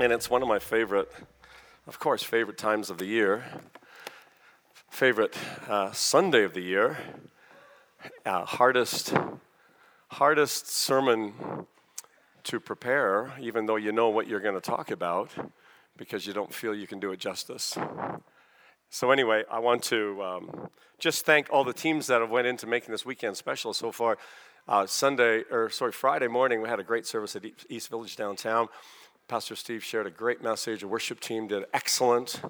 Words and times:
and 0.00 0.12
it's 0.12 0.30
one 0.30 0.42
of 0.42 0.48
my 0.48 0.60
favorite, 0.60 1.10
of 1.86 1.98
course, 1.98 2.22
favorite 2.22 2.56
times 2.56 2.88
of 2.88 2.98
the 2.98 3.06
year, 3.06 3.44
favorite 4.90 5.36
uh, 5.68 5.90
Sunday 5.90 6.44
of 6.44 6.54
the 6.54 6.60
year, 6.60 6.98
uh, 8.24 8.44
hardest, 8.44 9.12
hardest 10.08 10.68
sermon 10.68 11.32
to 12.44 12.60
prepare, 12.60 13.32
even 13.40 13.66
though 13.66 13.76
you 13.76 13.90
know 13.90 14.08
what 14.08 14.28
you're 14.28 14.40
going 14.40 14.54
to 14.54 14.60
talk 14.60 14.92
about, 14.92 15.30
because 15.96 16.26
you 16.26 16.32
don't 16.32 16.54
feel 16.54 16.74
you 16.74 16.86
can 16.86 17.00
do 17.00 17.10
it 17.10 17.18
justice. 17.18 17.76
So 18.90 19.10
anyway, 19.10 19.42
I 19.50 19.58
want 19.58 19.82
to 19.84 20.22
um, 20.22 20.68
just 21.00 21.26
thank 21.26 21.48
all 21.50 21.64
the 21.64 21.72
teams 21.72 22.06
that 22.06 22.20
have 22.20 22.30
went 22.30 22.46
into 22.46 22.68
making 22.68 22.92
this 22.92 23.04
weekend 23.04 23.36
special 23.36 23.74
so 23.74 23.90
far. 23.90 24.16
Uh, 24.68 24.86
Sunday, 24.86 25.42
or 25.50 25.70
sorry, 25.70 25.92
Friday 25.92 26.28
morning, 26.28 26.62
we 26.62 26.68
had 26.68 26.78
a 26.78 26.84
great 26.84 27.06
service 27.06 27.34
at 27.34 27.42
East 27.68 27.88
Village 27.88 28.16
downtown. 28.16 28.68
Pastor 29.28 29.56
Steve 29.56 29.84
shared 29.84 30.06
a 30.06 30.10
great 30.10 30.42
message. 30.42 30.80
The 30.80 30.88
worship 30.88 31.20
team 31.20 31.48
did 31.48 31.66
excellent, 31.74 32.40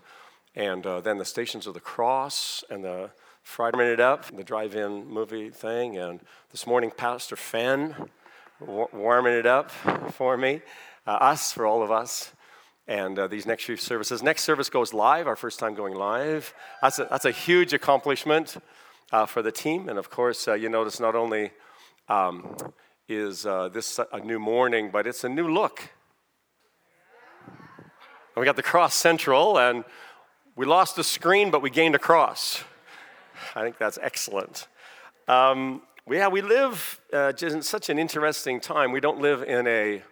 and 0.54 0.86
uh, 0.86 1.00
then 1.00 1.18
the 1.18 1.24
Stations 1.24 1.66
of 1.66 1.74
the 1.74 1.80
Cross 1.80 2.62
and 2.70 2.84
the 2.84 3.10
Friday 3.42 3.76
Minute 3.76 3.98
Up, 3.98 4.24
the 4.26 4.44
drive-in 4.44 5.04
movie 5.08 5.50
thing, 5.50 5.96
and 5.96 6.20
this 6.52 6.68
morning 6.68 6.92
Pastor 6.96 7.34
Fenn 7.34 7.96
wa- 8.60 8.86
warming 8.92 9.32
it 9.32 9.44
up 9.44 9.72
for 10.12 10.36
me, 10.36 10.60
uh, 11.04 11.14
us 11.14 11.52
for 11.52 11.66
all 11.66 11.82
of 11.82 11.90
us 11.90 12.30
and 12.86 13.18
uh, 13.18 13.26
these 13.26 13.44
next 13.44 13.64
few 13.64 13.76
services. 13.76 14.22
Next 14.22 14.44
service 14.44 14.70
goes 14.70 14.94
live, 14.94 15.26
our 15.26 15.34
first 15.34 15.58
time 15.58 15.74
going 15.74 15.96
live. 15.96 16.54
That's 16.80 17.00
a, 17.00 17.08
that's 17.10 17.24
a 17.24 17.32
huge 17.32 17.72
accomplishment 17.72 18.56
uh, 19.10 19.26
for 19.26 19.42
the 19.42 19.50
team. 19.50 19.88
And 19.88 19.98
of 19.98 20.10
course, 20.10 20.46
uh, 20.46 20.54
you 20.54 20.68
notice 20.68 21.00
not 21.00 21.16
only 21.16 21.50
um, 22.08 22.56
is 23.08 23.46
uh, 23.46 23.68
this 23.68 23.98
a 24.12 24.20
new 24.20 24.38
morning, 24.38 24.90
but 24.92 25.08
it's 25.08 25.24
a 25.24 25.28
new 25.28 25.52
look. 25.52 25.90
And 28.38 28.42
we 28.42 28.46
got 28.46 28.54
the 28.54 28.62
cross 28.62 28.94
central, 28.94 29.58
and 29.58 29.84
we 30.54 30.64
lost 30.64 30.94
the 30.94 31.02
screen, 31.02 31.50
but 31.50 31.60
we 31.60 31.70
gained 31.70 31.96
a 31.96 31.98
cross. 31.98 32.62
I 33.56 33.64
think 33.64 33.78
that's 33.78 33.98
excellent. 34.00 34.68
Um, 35.26 35.82
yeah, 36.08 36.28
we 36.28 36.40
live 36.40 37.00
uh, 37.12 37.32
in 37.42 37.62
such 37.62 37.90
an 37.90 37.98
interesting 37.98 38.60
time. 38.60 38.92
We 38.92 39.00
don't 39.00 39.20
live 39.20 39.42
in 39.42 39.66
a 39.66 40.04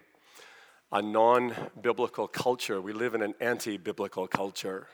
a 0.91 1.01
non 1.01 1.55
biblical 1.81 2.27
culture. 2.27 2.81
We 2.81 2.91
live 2.91 3.15
in 3.15 3.21
an 3.21 3.33
anti 3.39 3.77
biblical 3.77 4.27
culture. 4.27 4.87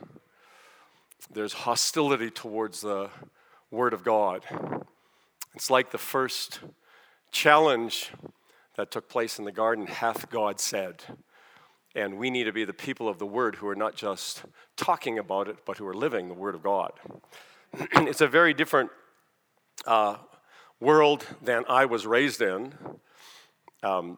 There's 1.33 1.53
hostility 1.53 2.29
towards 2.29 2.81
the 2.81 3.09
Word 3.71 3.93
of 3.93 4.03
God. 4.03 4.45
It's 5.55 5.71
like 5.71 5.89
the 5.89 5.97
first 5.97 6.59
challenge 7.31 8.11
that 8.75 8.91
took 8.91 9.09
place 9.09 9.39
in 9.39 9.45
the 9.45 9.51
garden 9.51 9.87
hath 9.87 10.29
God 10.29 10.59
said. 10.59 11.01
And 11.95 12.17
we 12.17 12.29
need 12.29 12.45
to 12.45 12.51
be 12.51 12.65
the 12.65 12.73
people 12.73 13.07
of 13.07 13.19
the 13.19 13.25
Word 13.25 13.55
who 13.55 13.67
are 13.67 13.75
not 13.75 13.95
just 13.95 14.43
talking 14.75 15.19
about 15.19 15.47
it, 15.47 15.57
but 15.65 15.77
who 15.77 15.87
are 15.87 15.93
living 15.93 16.27
the 16.27 16.33
Word 16.33 16.55
of 16.55 16.63
God. 16.63 16.93
it's 17.73 18.21
a 18.21 18.27
very 18.27 18.53
different 18.53 18.89
uh, 19.85 20.17
world 20.79 21.25
than 21.41 21.63
I 21.69 21.85
was 21.85 22.07
raised 22.07 22.41
in. 22.41 22.73
Um, 23.83 24.17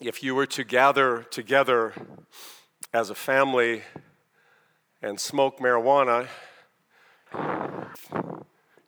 if 0.00 0.22
you 0.22 0.34
were 0.34 0.46
to 0.46 0.62
gather 0.62 1.24
together 1.30 1.94
as 2.92 3.10
a 3.10 3.14
family 3.14 3.82
and 5.02 5.18
smoke 5.18 5.58
marijuana, 5.58 6.28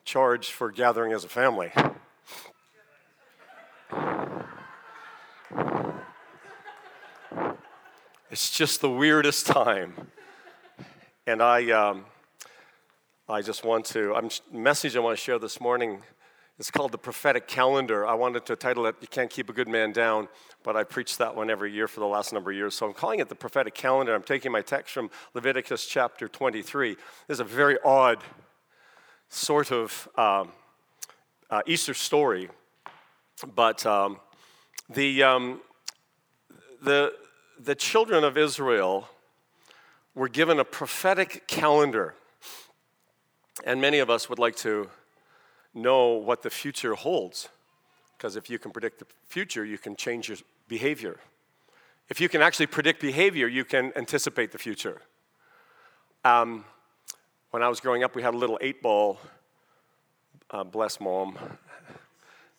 charged 0.04 0.52
for 0.52 0.70
gathering 0.70 1.12
as 1.12 1.24
a 1.24 1.28
family. 1.28 1.72
It's 8.30 8.50
just 8.52 8.80
the 8.80 8.88
weirdest 8.88 9.46
time. 9.48 9.92
And 11.26 11.42
I, 11.42 11.68
um, 11.72 12.04
I 13.28 13.42
just 13.42 13.64
want 13.64 13.86
to, 13.86 14.14
I'm, 14.14 14.30
message 14.52 14.94
I 14.94 15.00
want 15.00 15.18
to 15.18 15.22
share 15.22 15.40
this 15.40 15.60
morning 15.60 16.02
is 16.56 16.70
called 16.70 16.92
the 16.92 16.98
prophetic 16.98 17.48
calendar. 17.48 18.06
I 18.06 18.14
wanted 18.14 18.46
to 18.46 18.54
title 18.54 18.86
it, 18.86 18.94
You 19.00 19.08
Can't 19.08 19.30
Keep 19.30 19.50
a 19.50 19.52
Good 19.52 19.66
Man 19.66 19.90
Down, 19.90 20.28
but 20.62 20.76
I 20.76 20.84
preach 20.84 21.18
that 21.18 21.34
one 21.34 21.50
every 21.50 21.72
year 21.72 21.88
for 21.88 21.98
the 21.98 22.06
last 22.06 22.32
number 22.32 22.52
of 22.52 22.56
years. 22.56 22.76
So 22.76 22.86
I'm 22.86 22.92
calling 22.92 23.18
it 23.18 23.28
the 23.28 23.34
prophetic 23.34 23.74
calendar. 23.74 24.14
I'm 24.14 24.22
taking 24.22 24.52
my 24.52 24.62
text 24.62 24.94
from 24.94 25.10
Leviticus 25.34 25.86
chapter 25.86 26.28
23. 26.28 26.94
This 27.26 27.34
is 27.34 27.40
a 27.40 27.44
very 27.44 27.78
odd 27.84 28.22
sort 29.28 29.72
of 29.72 30.08
um, 30.16 30.52
uh, 31.50 31.62
Easter 31.66 31.94
story, 31.94 32.48
but 33.56 33.84
um, 33.84 34.20
the, 34.88 35.24
um, 35.24 35.60
the, 36.80 37.12
the 37.62 37.74
children 37.74 38.24
of 38.24 38.38
Israel 38.38 39.08
were 40.14 40.28
given 40.28 40.58
a 40.58 40.64
prophetic 40.64 41.46
calendar. 41.46 42.14
And 43.64 43.80
many 43.80 43.98
of 43.98 44.08
us 44.08 44.30
would 44.30 44.38
like 44.38 44.56
to 44.56 44.88
know 45.74 46.14
what 46.14 46.42
the 46.42 46.50
future 46.50 46.94
holds. 46.94 47.48
Because 48.16 48.36
if 48.36 48.48
you 48.48 48.58
can 48.58 48.70
predict 48.70 48.98
the 48.98 49.06
future, 49.28 49.64
you 49.64 49.78
can 49.78 49.94
change 49.94 50.28
your 50.28 50.38
behavior. 50.68 51.18
If 52.08 52.20
you 52.20 52.28
can 52.28 52.42
actually 52.42 52.66
predict 52.66 53.00
behavior, 53.00 53.46
you 53.46 53.64
can 53.64 53.92
anticipate 53.94 54.52
the 54.52 54.58
future. 54.58 55.02
Um, 56.24 56.64
when 57.50 57.62
I 57.62 57.68
was 57.68 57.80
growing 57.80 58.02
up, 58.02 58.14
we 58.14 58.22
had 58.22 58.34
a 58.34 58.38
little 58.38 58.58
eight 58.62 58.82
ball, 58.82 59.18
uh, 60.50 60.64
bless 60.64 61.00
mom, 61.00 61.38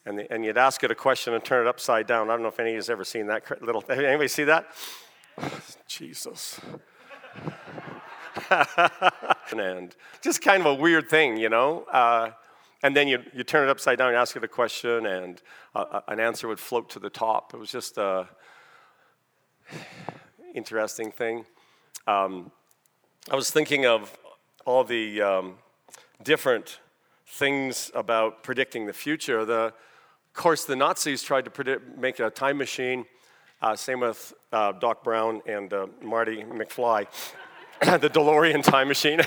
and, 0.05 0.17
the, 0.17 0.31
and 0.33 0.43
you'd 0.43 0.57
ask 0.57 0.83
it 0.83 0.91
a 0.91 0.95
question 0.95 1.33
and 1.33 1.43
turn 1.43 1.65
it 1.65 1.69
upside 1.69 2.07
down. 2.07 2.29
I 2.29 2.33
don't 2.33 2.41
know 2.41 2.47
if 2.47 2.59
any 2.59 2.69
of 2.69 2.73
you 2.73 2.77
has 2.77 2.89
ever 2.89 3.03
seen 3.03 3.27
that 3.27 3.61
little. 3.61 3.83
Anybody 3.89 4.27
see 4.27 4.45
that? 4.45 4.67
Jesus. 5.87 6.59
and 9.51 9.95
just 10.21 10.41
kind 10.41 10.61
of 10.61 10.65
a 10.65 10.73
weird 10.73 11.09
thing, 11.09 11.37
you 11.37 11.49
know. 11.49 11.83
Uh, 11.83 12.31
and 12.83 12.95
then 12.95 13.07
you, 13.07 13.19
you 13.33 13.43
turn 13.43 13.67
it 13.67 13.71
upside 13.71 13.97
down 13.97 14.07
and 14.09 14.17
ask 14.17 14.35
it 14.35 14.43
a 14.43 14.47
question, 14.47 15.05
and 15.05 15.41
uh, 15.75 16.01
an 16.07 16.19
answer 16.19 16.47
would 16.47 16.59
float 16.59 16.89
to 16.91 16.99
the 16.99 17.09
top. 17.09 17.53
It 17.53 17.57
was 17.57 17.71
just 17.71 17.97
a 17.97 18.27
interesting 20.55 21.11
thing. 21.11 21.45
Um, 22.07 22.51
I 23.29 23.35
was 23.35 23.51
thinking 23.51 23.85
of 23.85 24.17
all 24.65 24.83
the 24.83 25.21
um, 25.21 25.55
different 26.23 26.79
things 27.27 27.91
about 27.93 28.43
predicting 28.43 28.87
the 28.87 28.93
future. 28.93 29.45
The, 29.45 29.73
of 30.33 30.41
course, 30.41 30.63
the 30.63 30.77
Nazis 30.77 31.21
tried 31.21 31.43
to 31.43 31.51
predict, 31.51 31.97
make 31.97 32.19
a 32.19 32.29
time 32.29 32.57
machine. 32.57 33.05
Uh, 33.61 33.75
same 33.75 33.99
with 33.99 34.33
uh, 34.53 34.71
Doc 34.71 35.03
Brown 35.03 35.41
and 35.45 35.71
uh, 35.73 35.87
Marty 36.01 36.43
McFly, 36.43 37.05
the 37.81 38.09
DeLorean 38.09 38.63
time 38.63 38.87
machine. 38.87 39.19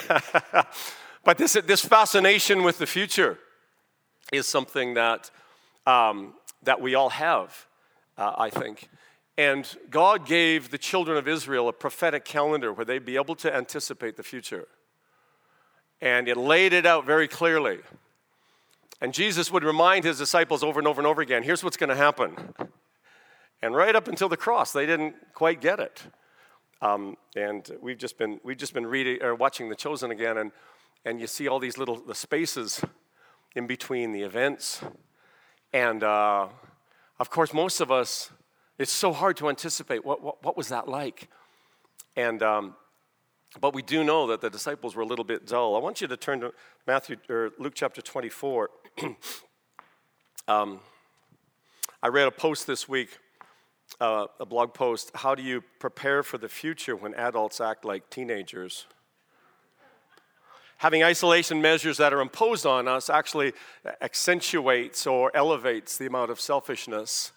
but 1.24 1.36
this, 1.36 1.52
this 1.66 1.84
fascination 1.84 2.62
with 2.62 2.78
the 2.78 2.86
future 2.86 3.38
is 4.32 4.46
something 4.46 4.94
that, 4.94 5.30
um, 5.86 6.32
that 6.62 6.80
we 6.80 6.94
all 6.94 7.10
have, 7.10 7.66
uh, 8.16 8.32
I 8.38 8.48
think. 8.48 8.88
And 9.36 9.68
God 9.90 10.26
gave 10.26 10.70
the 10.70 10.78
children 10.78 11.18
of 11.18 11.28
Israel 11.28 11.68
a 11.68 11.72
prophetic 11.74 12.24
calendar 12.24 12.72
where 12.72 12.86
they'd 12.86 13.04
be 13.04 13.16
able 13.16 13.34
to 13.36 13.54
anticipate 13.54 14.16
the 14.16 14.22
future. 14.22 14.68
And 16.00 16.28
it 16.28 16.38
laid 16.38 16.72
it 16.72 16.86
out 16.86 17.04
very 17.04 17.28
clearly. 17.28 17.80
And 19.00 19.12
Jesus 19.12 19.50
would 19.50 19.64
remind 19.64 20.04
his 20.04 20.18
disciples 20.18 20.62
over 20.62 20.78
and 20.78 20.88
over 20.88 21.00
and 21.00 21.06
over 21.06 21.20
again 21.20 21.42
here's 21.42 21.62
what's 21.62 21.76
going 21.76 21.90
to 21.90 21.96
happen. 21.96 22.54
And 23.62 23.74
right 23.74 23.96
up 23.96 24.08
until 24.08 24.28
the 24.28 24.36
cross, 24.36 24.72
they 24.72 24.86
didn't 24.86 25.14
quite 25.32 25.60
get 25.60 25.80
it. 25.80 26.02
Um, 26.82 27.16
and 27.34 27.70
we've 27.80 27.96
just 27.96 28.18
been, 28.18 28.38
we've 28.44 28.58
just 28.58 28.74
been 28.74 28.86
reading, 28.86 29.22
or 29.22 29.34
watching 29.34 29.70
The 29.70 29.74
Chosen 29.74 30.10
again, 30.10 30.36
and, 30.36 30.52
and 31.04 31.18
you 31.18 31.26
see 31.26 31.48
all 31.48 31.58
these 31.58 31.78
little 31.78 31.96
the 31.96 32.14
spaces 32.14 32.84
in 33.54 33.66
between 33.66 34.12
the 34.12 34.22
events. 34.22 34.82
And 35.72 36.02
uh, 36.02 36.48
of 37.18 37.30
course, 37.30 37.54
most 37.54 37.80
of 37.80 37.90
us, 37.90 38.30
it's 38.78 38.92
so 38.92 39.12
hard 39.12 39.36
to 39.38 39.48
anticipate 39.48 40.04
what, 40.04 40.20
what, 40.20 40.44
what 40.44 40.56
was 40.56 40.68
that 40.68 40.88
like. 40.88 41.28
And, 42.16 42.42
um, 42.42 42.76
but 43.60 43.74
we 43.74 43.82
do 43.82 44.04
know 44.04 44.26
that 44.26 44.40
the 44.40 44.50
disciples 44.50 44.94
were 44.94 45.02
a 45.02 45.06
little 45.06 45.24
bit 45.24 45.46
dull. 45.46 45.76
I 45.76 45.78
want 45.78 46.00
you 46.00 46.08
to 46.08 46.16
turn 46.16 46.40
to 46.40 46.52
Matthew 46.86 47.16
or 47.28 47.50
Luke 47.58 47.74
chapter 47.74 48.02
24. 48.02 48.70
um, 50.48 50.80
I 52.02 52.08
read 52.08 52.26
a 52.26 52.30
post 52.30 52.66
this 52.66 52.88
week 52.88 53.18
uh, 54.00 54.26
a 54.40 54.46
blog 54.46 54.74
post 54.74 55.10
How 55.14 55.34
do 55.34 55.42
you 55.42 55.62
prepare 55.78 56.22
for 56.22 56.38
the 56.38 56.48
future 56.48 56.96
when 56.96 57.14
adults 57.14 57.60
act 57.60 57.84
like 57.84 58.10
teenagers? 58.10 58.86
Having 60.78 61.04
isolation 61.04 61.62
measures 61.62 61.96
that 61.98 62.12
are 62.12 62.20
imposed 62.20 62.66
on 62.66 62.88
us 62.88 63.08
actually 63.08 63.52
accentuates 64.02 65.06
or 65.06 65.34
elevates 65.34 65.96
the 65.96 66.06
amount 66.06 66.30
of 66.30 66.40
selfishness 66.40 67.32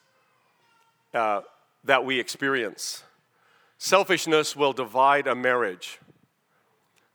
uh, 1.14 1.42
that 1.84 2.04
we 2.04 2.19
experience. 2.19 3.04
Selfishness 3.78 4.56
will 4.56 4.74
divide 4.74 5.28
a 5.28 5.36
marriage. 5.36 6.00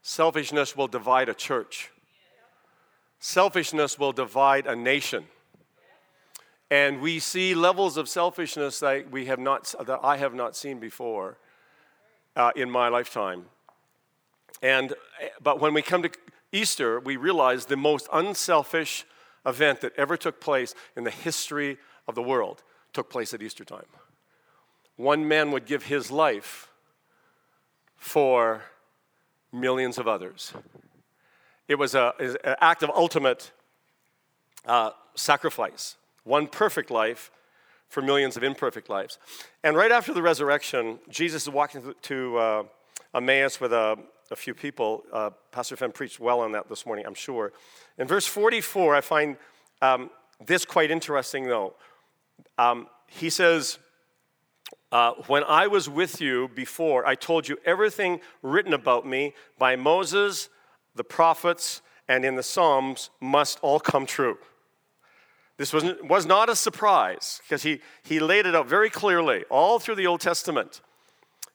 Selfishness 0.03 0.75
will 0.75 0.89
divide 0.89 1.29
a 1.29 1.33
church. 1.33 1.89
Selfishness 3.19 3.97
will 3.97 4.11
divide 4.11 4.67
a 4.67 4.75
nation. 4.75 5.25
And 6.69 7.01
we 7.01 7.19
see 7.19 7.55
levels 7.55 7.95
of 7.95 8.09
selfishness 8.09 8.79
that, 8.81 9.09
we 9.09 9.25
have 9.25 9.39
not, 9.39 9.73
that 9.85 9.99
I 10.03 10.17
have 10.17 10.33
not 10.33 10.55
seen 10.55 10.79
before 10.79 11.37
uh, 12.35 12.51
in 12.55 12.69
my 12.69 12.89
lifetime. 12.89 13.45
And, 14.61 14.93
but 15.41 15.61
when 15.61 15.73
we 15.73 15.81
come 15.81 16.03
to 16.03 16.11
Easter, 16.51 16.99
we 16.99 17.15
realize 17.15 17.65
the 17.65 17.77
most 17.77 18.07
unselfish 18.11 19.05
event 19.45 19.81
that 19.81 19.93
ever 19.97 20.17
took 20.17 20.41
place 20.41 20.75
in 20.97 21.05
the 21.05 21.11
history 21.11 21.77
of 22.07 22.15
the 22.15 22.21
world 22.21 22.61
took 22.91 23.09
place 23.09 23.33
at 23.33 23.41
Easter 23.41 23.63
time. 23.63 23.85
One 24.97 25.27
man 25.27 25.51
would 25.51 25.65
give 25.65 25.83
his 25.85 26.11
life 26.11 26.69
for 27.95 28.63
millions 29.53 29.97
of 29.97 30.07
others. 30.07 30.53
It 31.67 31.75
was 31.75 31.95
a, 31.95 32.13
an 32.19 32.55
act 32.59 32.83
of 32.83 32.89
ultimate 32.89 33.51
uh, 34.65 34.91
sacrifice. 35.15 35.95
One 36.23 36.47
perfect 36.47 36.91
life 36.91 37.31
for 37.87 38.01
millions 38.01 38.35
of 38.35 38.43
imperfect 38.43 38.89
lives. 38.89 39.19
And 39.63 39.77
right 39.77 39.91
after 39.91 40.13
the 40.13 40.21
resurrection, 40.21 40.99
Jesus 41.09 41.43
is 41.43 41.49
walking 41.49 41.93
to 42.01 42.37
uh, 42.37 42.63
Emmaus 43.13 43.61
with 43.61 43.71
a, 43.71 43.97
a 44.31 44.35
few 44.35 44.53
people. 44.53 45.03
Uh, 45.13 45.29
Pastor 45.51 45.75
Fenn 45.75 45.91
preached 45.91 46.19
well 46.19 46.39
on 46.39 46.51
that 46.53 46.67
this 46.69 46.85
morning, 46.85 47.05
I'm 47.05 47.13
sure. 47.13 47.53
In 47.97 48.07
verse 48.07 48.25
44, 48.25 48.95
I 48.95 49.01
find 49.01 49.37
um, 49.81 50.09
this 50.43 50.65
quite 50.65 50.89
interesting, 50.89 51.47
though. 51.47 51.75
Um, 52.57 52.87
he 53.07 53.29
says, 53.29 53.77
uh, 54.93 55.13
When 55.25 55.43
I 55.43 55.67
was 55.67 55.89
with 55.89 56.21
you 56.21 56.49
before, 56.53 57.05
I 57.05 57.15
told 57.15 57.47
you 57.47 57.57
everything 57.65 58.21
written 58.43 58.73
about 58.73 59.05
me 59.07 59.33
by 59.57 59.75
Moses, 59.75 60.49
the 60.95 61.03
prophets, 61.03 61.81
and 62.07 62.23
in 62.23 62.35
the 62.35 62.43
Psalms 62.43 63.09
must 63.19 63.57
all 63.63 63.79
come 63.79 64.05
true. 64.05 64.37
This 65.57 65.73
was, 65.73 65.83
was 66.03 66.25
not 66.27 66.47
a 66.47 66.55
surprise 66.55 67.41
because 67.43 67.63
he, 67.63 67.81
he 68.03 68.19
laid 68.19 68.45
it 68.45 68.55
out 68.55 68.67
very 68.67 68.89
clearly 68.89 69.45
all 69.49 69.79
through 69.79 69.95
the 69.95 70.07
Old 70.07 70.21
Testament. 70.21 70.81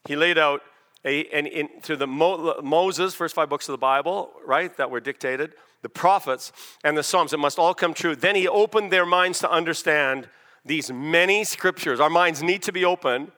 He 0.06 0.16
laid 0.16 0.36
out 0.36 0.62
a, 1.04 1.26
and 1.26 1.46
in, 1.46 1.68
through 1.80 1.96
the 1.96 2.06
Mo, 2.08 2.60
Moses, 2.62 3.14
first 3.14 3.36
five 3.36 3.48
books 3.48 3.68
of 3.68 3.72
the 3.72 3.78
Bible, 3.78 4.32
right, 4.44 4.76
that 4.78 4.90
were 4.90 5.00
dictated, 5.00 5.54
the 5.82 5.88
prophets, 5.88 6.50
and 6.82 6.98
the 6.98 7.04
Psalms. 7.04 7.32
It 7.32 7.38
must 7.38 7.58
all 7.58 7.74
come 7.74 7.94
true. 7.94 8.16
Then 8.16 8.34
he 8.34 8.48
opened 8.48 8.92
their 8.92 9.06
minds 9.06 9.38
to 9.40 9.50
understand 9.50 10.28
these 10.68 10.92
many 10.92 11.44
scriptures. 11.44 11.98
Our 11.98 12.10
minds 12.10 12.42
need 12.42 12.62
to 12.62 12.72
be 12.72 12.84
open 12.84 13.32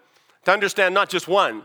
to 0.45 0.53
understand 0.53 0.95
not 0.95 1.09
just 1.09 1.29
one, 1.29 1.63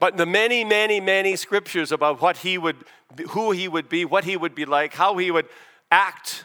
but 0.00 0.16
the 0.16 0.26
many, 0.26 0.64
many, 0.64 1.00
many 1.00 1.36
scriptures 1.36 1.92
about 1.92 2.20
what 2.20 2.38
he 2.38 2.58
would, 2.58 2.84
who 3.30 3.50
he 3.52 3.68
would 3.68 3.88
be, 3.88 4.04
what 4.04 4.24
he 4.24 4.36
would 4.36 4.54
be 4.54 4.64
like, 4.64 4.94
how 4.94 5.16
he 5.16 5.30
would 5.30 5.46
act, 5.90 6.44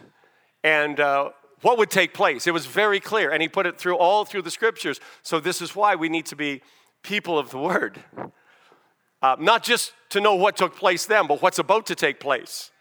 and 0.63 0.99
uh, 0.99 1.29
what 1.61 1.77
would 1.77 1.89
take 1.89 2.13
place. 2.13 2.47
It 2.47 2.51
was 2.51 2.65
very 2.65 2.99
clear, 2.99 3.31
and 3.31 3.41
he 3.41 3.47
put 3.47 3.65
it 3.65 3.77
through 3.77 3.97
all 3.97 4.25
through 4.25 4.41
the 4.41 4.51
scriptures. 4.51 4.99
So 5.21 5.39
this 5.39 5.61
is 5.61 5.75
why 5.75 5.95
we 5.95 6.09
need 6.09 6.25
to 6.27 6.35
be 6.35 6.61
people 7.03 7.37
of 7.37 7.51
the 7.51 7.59
word, 7.59 8.03
uh, 9.21 9.35
not 9.39 9.63
just 9.63 9.93
to 10.09 10.19
know 10.19 10.35
what 10.35 10.57
took 10.57 10.75
place 10.75 11.05
then, 11.05 11.27
but 11.27 11.41
what's 11.41 11.59
about 11.59 11.85
to 11.87 11.95
take 11.95 12.19
place 12.19 12.71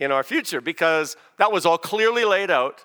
in 0.00 0.12
our 0.12 0.22
future, 0.22 0.60
because 0.60 1.16
that 1.38 1.52
was 1.52 1.66
all 1.66 1.78
clearly 1.78 2.24
laid 2.24 2.50
out 2.50 2.84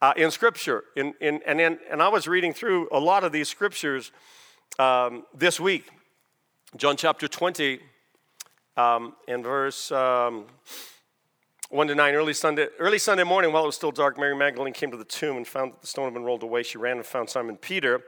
uh, 0.00 0.12
in 0.16 0.30
Scripture. 0.30 0.84
In, 0.96 1.14
in, 1.20 1.40
and, 1.46 1.60
in, 1.60 1.78
and 1.90 2.02
I 2.02 2.08
was 2.08 2.28
reading 2.28 2.52
through 2.52 2.88
a 2.92 2.98
lot 2.98 3.24
of 3.24 3.32
these 3.32 3.48
scriptures 3.48 4.12
um, 4.78 5.24
this 5.34 5.58
week. 5.58 5.88
John 6.76 6.96
chapter 6.96 7.28
20 7.28 7.80
um, 8.76 9.14
and 9.26 9.42
verse. 9.42 9.90
Um, 9.90 10.46
1 11.70 11.88
to 11.88 11.94
9, 11.94 12.14
early 12.14 12.32
Sunday, 12.32 12.68
early 12.78 12.98
Sunday 12.98 13.24
morning, 13.24 13.52
while 13.52 13.64
it 13.64 13.66
was 13.66 13.76
still 13.76 13.90
dark, 13.90 14.18
Mary 14.18 14.34
Magdalene 14.34 14.72
came 14.72 14.90
to 14.90 14.96
the 14.96 15.04
tomb 15.04 15.36
and 15.36 15.46
found 15.46 15.72
that 15.72 15.82
the 15.82 15.86
stone 15.86 16.06
had 16.06 16.14
been 16.14 16.24
rolled 16.24 16.42
away. 16.42 16.62
She 16.62 16.78
ran 16.78 16.96
and 16.96 17.04
found 17.04 17.28
Simon 17.28 17.56
Peter 17.56 18.02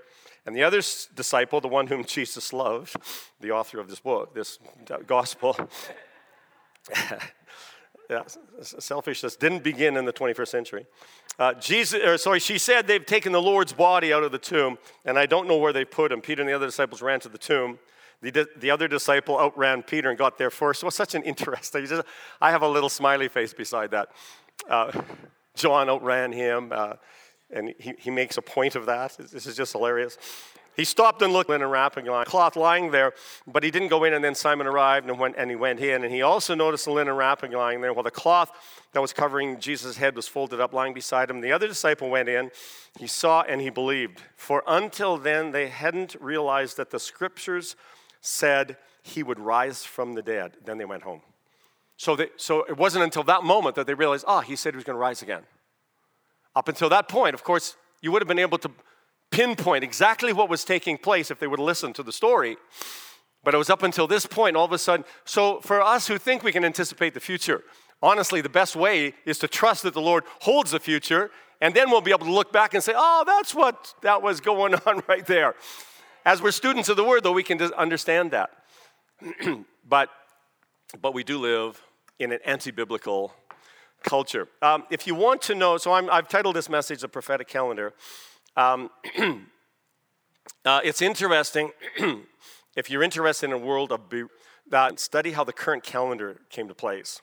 and 0.47 0.57
the 0.57 0.63
other 0.63 0.81
disciple, 1.15 1.61
the 1.61 1.69
one 1.69 1.87
whom 1.87 2.05
Jesus 2.05 2.55
loved, 2.55 2.97
the 3.41 3.51
author 3.51 3.79
of 3.79 3.89
this 3.89 4.01
book, 4.01 4.35
this 4.35 4.59
gospel. 5.07 5.57
yeah, 8.11 8.23
selfishness 8.61 9.37
didn't 9.37 9.62
begin 9.62 9.97
in 9.97 10.05
the 10.05 10.12
21st 10.12 10.49
century. 10.49 10.87
Uh, 11.39 11.55
Jesus, 11.55 12.05
or 12.05 12.19
sorry, 12.19 12.41
she 12.41 12.59
said 12.59 12.89
they've 12.89 13.07
taken 13.07 13.31
the 13.31 13.41
Lord's 13.41 13.73
body 13.73 14.12
out 14.12 14.25
of 14.25 14.33
the 14.33 14.39
tomb, 14.39 14.79
and 15.05 15.17
I 15.17 15.27
don't 15.27 15.47
know 15.47 15.57
where 15.57 15.73
they 15.73 15.85
put 15.85 16.11
him. 16.11 16.21
Peter 16.21 16.43
and 16.43 16.49
the 16.49 16.53
other 16.53 16.67
disciples 16.67 17.03
ran 17.03 17.21
to 17.21 17.29
the 17.29 17.39
tomb. 17.39 17.79
The, 18.21 18.49
the 18.57 18.71
other 18.71 18.89
disciple 18.89 19.39
outran 19.39 19.83
Peter 19.85 20.11
and 20.11 20.19
got 20.19 20.37
there 20.37 20.51
first. 20.51 20.83
Was 20.83 20.95
such 20.95 21.15
an 21.15 21.23
interesting. 21.23 21.87
Just, 21.87 22.03
I 22.41 22.51
have 22.51 22.62
a 22.62 22.69
little 22.69 22.91
smiley 22.91 23.29
face 23.29 23.55
beside 23.55 23.93
that. 23.93 24.11
Uh, 24.69 25.01
John 25.55 25.89
outran 25.89 26.33
him, 26.33 26.73
uh, 26.73 26.95
and 27.51 27.75
he, 27.79 27.95
he 27.97 28.11
makes 28.11 28.37
a 28.37 28.43
point 28.43 28.75
of 28.75 28.87
that. 28.87 29.17
This 29.19 29.47
is 29.47 29.56
just 29.56 29.73
hilarious. 29.73 30.19
He 30.76 30.84
stopped 30.84 31.20
and 31.20 31.32
looked 31.32 31.50
in 31.50 31.62
a 31.62 31.67
wrapping 31.67 32.06
line, 32.06 32.25
cloth 32.25 32.56
lying 32.56 32.90
there, 32.90 33.12
but 33.46 33.62
he 33.62 33.70
didn't 33.70 33.88
go 33.88 34.05
in. 34.05 34.14
And 34.14 34.25
then 34.25 34.34
Simon 34.34 34.67
arrived 34.67 35.08
and, 35.08 35.19
went, 35.19 35.34
and 35.37 35.50
he 35.50 35.56
went 35.56 35.81
in. 35.81 36.05
And 36.05 36.12
he 36.12 36.22
also 36.22 36.55
noticed 36.55 36.84
the 36.84 36.93
linen 36.93 37.14
wrapping 37.14 37.52
lying 37.52 37.81
there, 37.81 37.93
while 37.93 38.05
the 38.05 38.11
cloth 38.11 38.50
that 38.93 39.00
was 39.00 39.12
covering 39.12 39.58
Jesus' 39.61 39.96
head 39.96 40.17
was 40.17 40.26
folded 40.28 40.61
up, 40.61 40.72
lying 40.72 40.94
beside 40.94 41.28
him. 41.28 41.40
The 41.40 41.52
other 41.52 41.67
disciple 41.67 42.08
went 42.08 42.28
in. 42.28 42.50
He 42.99 43.06
saw 43.06 43.43
and 43.43 43.61
he 43.61 43.70
believed. 43.70 44.22
For 44.37 44.62
until 44.67 45.17
then, 45.17 45.52
they 45.52 45.69
hadn't 45.69 46.17
realized 46.20 46.76
that 46.76 46.90
the 46.90 47.00
scriptures 47.00 47.76
said 48.20 48.76
he 49.02 49.22
would 49.22 49.38
rise 49.38 49.84
from 49.84 50.14
the 50.14 50.22
dead. 50.22 50.56
Then 50.64 50.78
they 50.78 50.84
went 50.84 51.02
home. 51.02 51.22
So, 51.96 52.17
they, 52.17 52.28
so 52.37 52.64
it 52.64 52.76
wasn't 52.78 53.05
until 53.05 53.25
that 53.25 53.44
moment 53.44 53.75
that 53.76 53.87
they 53.87 53.94
realized, 53.94 54.25
ah, 54.26 54.38
oh, 54.38 54.40
he 54.40 54.56
said 54.56 54.72
he 54.72 54.76
was 54.76 54.84
going 54.84 54.96
to 54.96 55.00
rise 55.00 55.20
again. 55.20 55.43
Up 56.56 56.69
until 56.69 56.88
that 56.88 57.08
point, 57.08 57.34
of 57.34 57.44
course, 57.44 57.76
you 58.00 58.11
would 58.11 58.22
have 58.22 58.28
been 58.28 58.38
able 58.38 58.58
to 58.58 58.70
pinpoint 59.31 59.85
exactly 59.85 60.32
what 60.32 60.49
was 60.49 60.65
taking 60.65 60.99
place 60.99 61.31
if 61.31 61.39
they 61.39 61.46
would 61.46 61.58
have 61.58 61.67
listened 61.67 61.94
to 61.96 62.03
the 62.03 62.13
story. 62.13 62.56
But 63.43 63.55
it 63.55 63.58
was 63.58 63.70
up 63.70 63.82
until 63.82 64.06
this 64.06 64.27
point, 64.27 64.56
all 64.56 64.67
of 64.67 64.72
a 64.72 64.79
sudden. 64.79 65.06
So, 65.25 65.60
for 65.60 65.81
us 65.81 66.06
who 66.08 66.19
think 66.19 66.43
we 66.43 66.53
can 66.53 66.65
anticipate 66.65 67.15
the 67.15 67.20
future, 67.20 67.63
honestly, 68.03 68.41
the 68.41 68.51
best 68.51 68.77
way 68.77 69.15
is 69.25 69.39
to 69.39 69.49
trust 69.49 69.82
that 69.84 69.94
the 69.94 70.01
Lord 70.01 70.25
holds 70.41 70.72
the 70.72 70.81
future, 70.81 71.31
and 71.60 71.75
then 71.75 71.91
we'll 71.91 72.01
be 72.03 72.10
able 72.10 72.27
to 72.27 72.32
look 72.32 72.53
back 72.53 72.75
and 72.75 72.82
say, 72.82 72.93
oh, 72.94 73.25
that's 73.27 73.55
what 73.55 73.94
that 74.03 74.22
was 74.22 74.41
going 74.41 74.75
on 74.87 75.03
right 75.08 75.27
there. 75.27 75.55
As 76.25 76.43
we're 76.43 76.51
students 76.51 76.89
of 76.91 76.96
the 76.96 77.05
Word, 77.05 77.22
though, 77.22 77.32
we 77.32 77.43
can 77.43 77.60
understand 77.63 78.32
that. 78.32 78.51
but, 79.89 80.10
but 81.01 81.15
we 81.15 81.25
do 81.25 81.39
live 81.39 81.82
in 82.19 82.32
an 82.32 82.41
anti 82.44 82.70
biblical 82.70 83.32
culture. 84.03 84.49
Um, 84.60 84.84
if 84.91 85.06
you 85.06 85.15
want 85.15 85.41
to 85.43 85.55
know, 85.55 85.79
so 85.79 85.93
i 85.93 86.03
have 86.15 86.29
titled 86.29 86.56
this 86.56 86.69
message 86.69 87.01
The 87.01 87.08
Prophetic 87.08 87.49
Calendar. 87.49 87.94
Um, 88.57 88.91
uh, 90.65 90.81
it's 90.85 91.03
interesting, 91.03 91.73
if 92.77 92.91
you're 92.91 93.03
interested 93.03 93.47
in 93.47 93.53
a 93.53 93.59
world 93.59 93.93
of 93.93 94.09
be- 94.09 94.25
that, 94.69 95.01
study 95.01 95.33
how 95.33 95.45
the 95.45 95.53
current 95.53 95.83
calendar 95.83 96.41
came 96.49 96.69
to 96.69 96.75
place. 96.75 97.23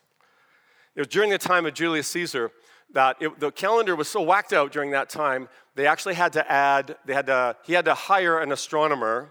It 0.95 1.01
was 1.01 1.07
during 1.07 1.29
the 1.29 1.37
time 1.37 1.65
of 1.65 1.73
Julius 1.73 2.07
Caesar 2.07 2.51
that 2.93 3.17
it, 3.19 3.39
the 3.39 3.51
calendar 3.51 3.95
was 3.95 4.07
so 4.07 4.21
whacked 4.21 4.53
out 4.53 4.71
during 4.71 4.91
that 4.91 5.09
time, 5.09 5.49
they 5.75 5.85
actually 5.85 6.15
had 6.15 6.33
to 6.33 6.51
add, 6.51 6.95
they 7.05 7.13
had 7.13 7.27
to, 7.27 7.55
he 7.65 7.73
had 7.73 7.85
to 7.85 7.93
hire 7.93 8.39
an 8.39 8.51
astronomer, 8.51 9.29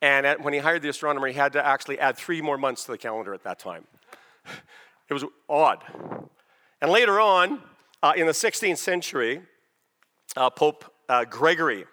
and 0.00 0.26
at, 0.26 0.42
when 0.42 0.52
he 0.54 0.60
hired 0.60 0.82
the 0.82 0.88
astronomer, 0.88 1.26
he 1.26 1.34
had 1.34 1.52
to 1.54 1.64
actually 1.64 1.98
add 1.98 2.16
three 2.16 2.40
more 2.40 2.56
months 2.56 2.84
to 2.84 2.92
the 2.92 2.98
calendar 2.98 3.34
at 3.34 3.42
that 3.44 3.58
time. 3.58 3.86
It 5.08 5.14
was 5.14 5.24
odd. 5.48 5.84
And 6.80 6.90
later 6.90 7.20
on, 7.20 7.62
uh, 8.02 8.12
in 8.16 8.26
the 8.26 8.32
16th 8.32 8.78
century, 8.78 9.42
uh, 10.36 10.50
Pope 10.50 10.84
uh, 11.08 11.24
Gregory 11.24 11.84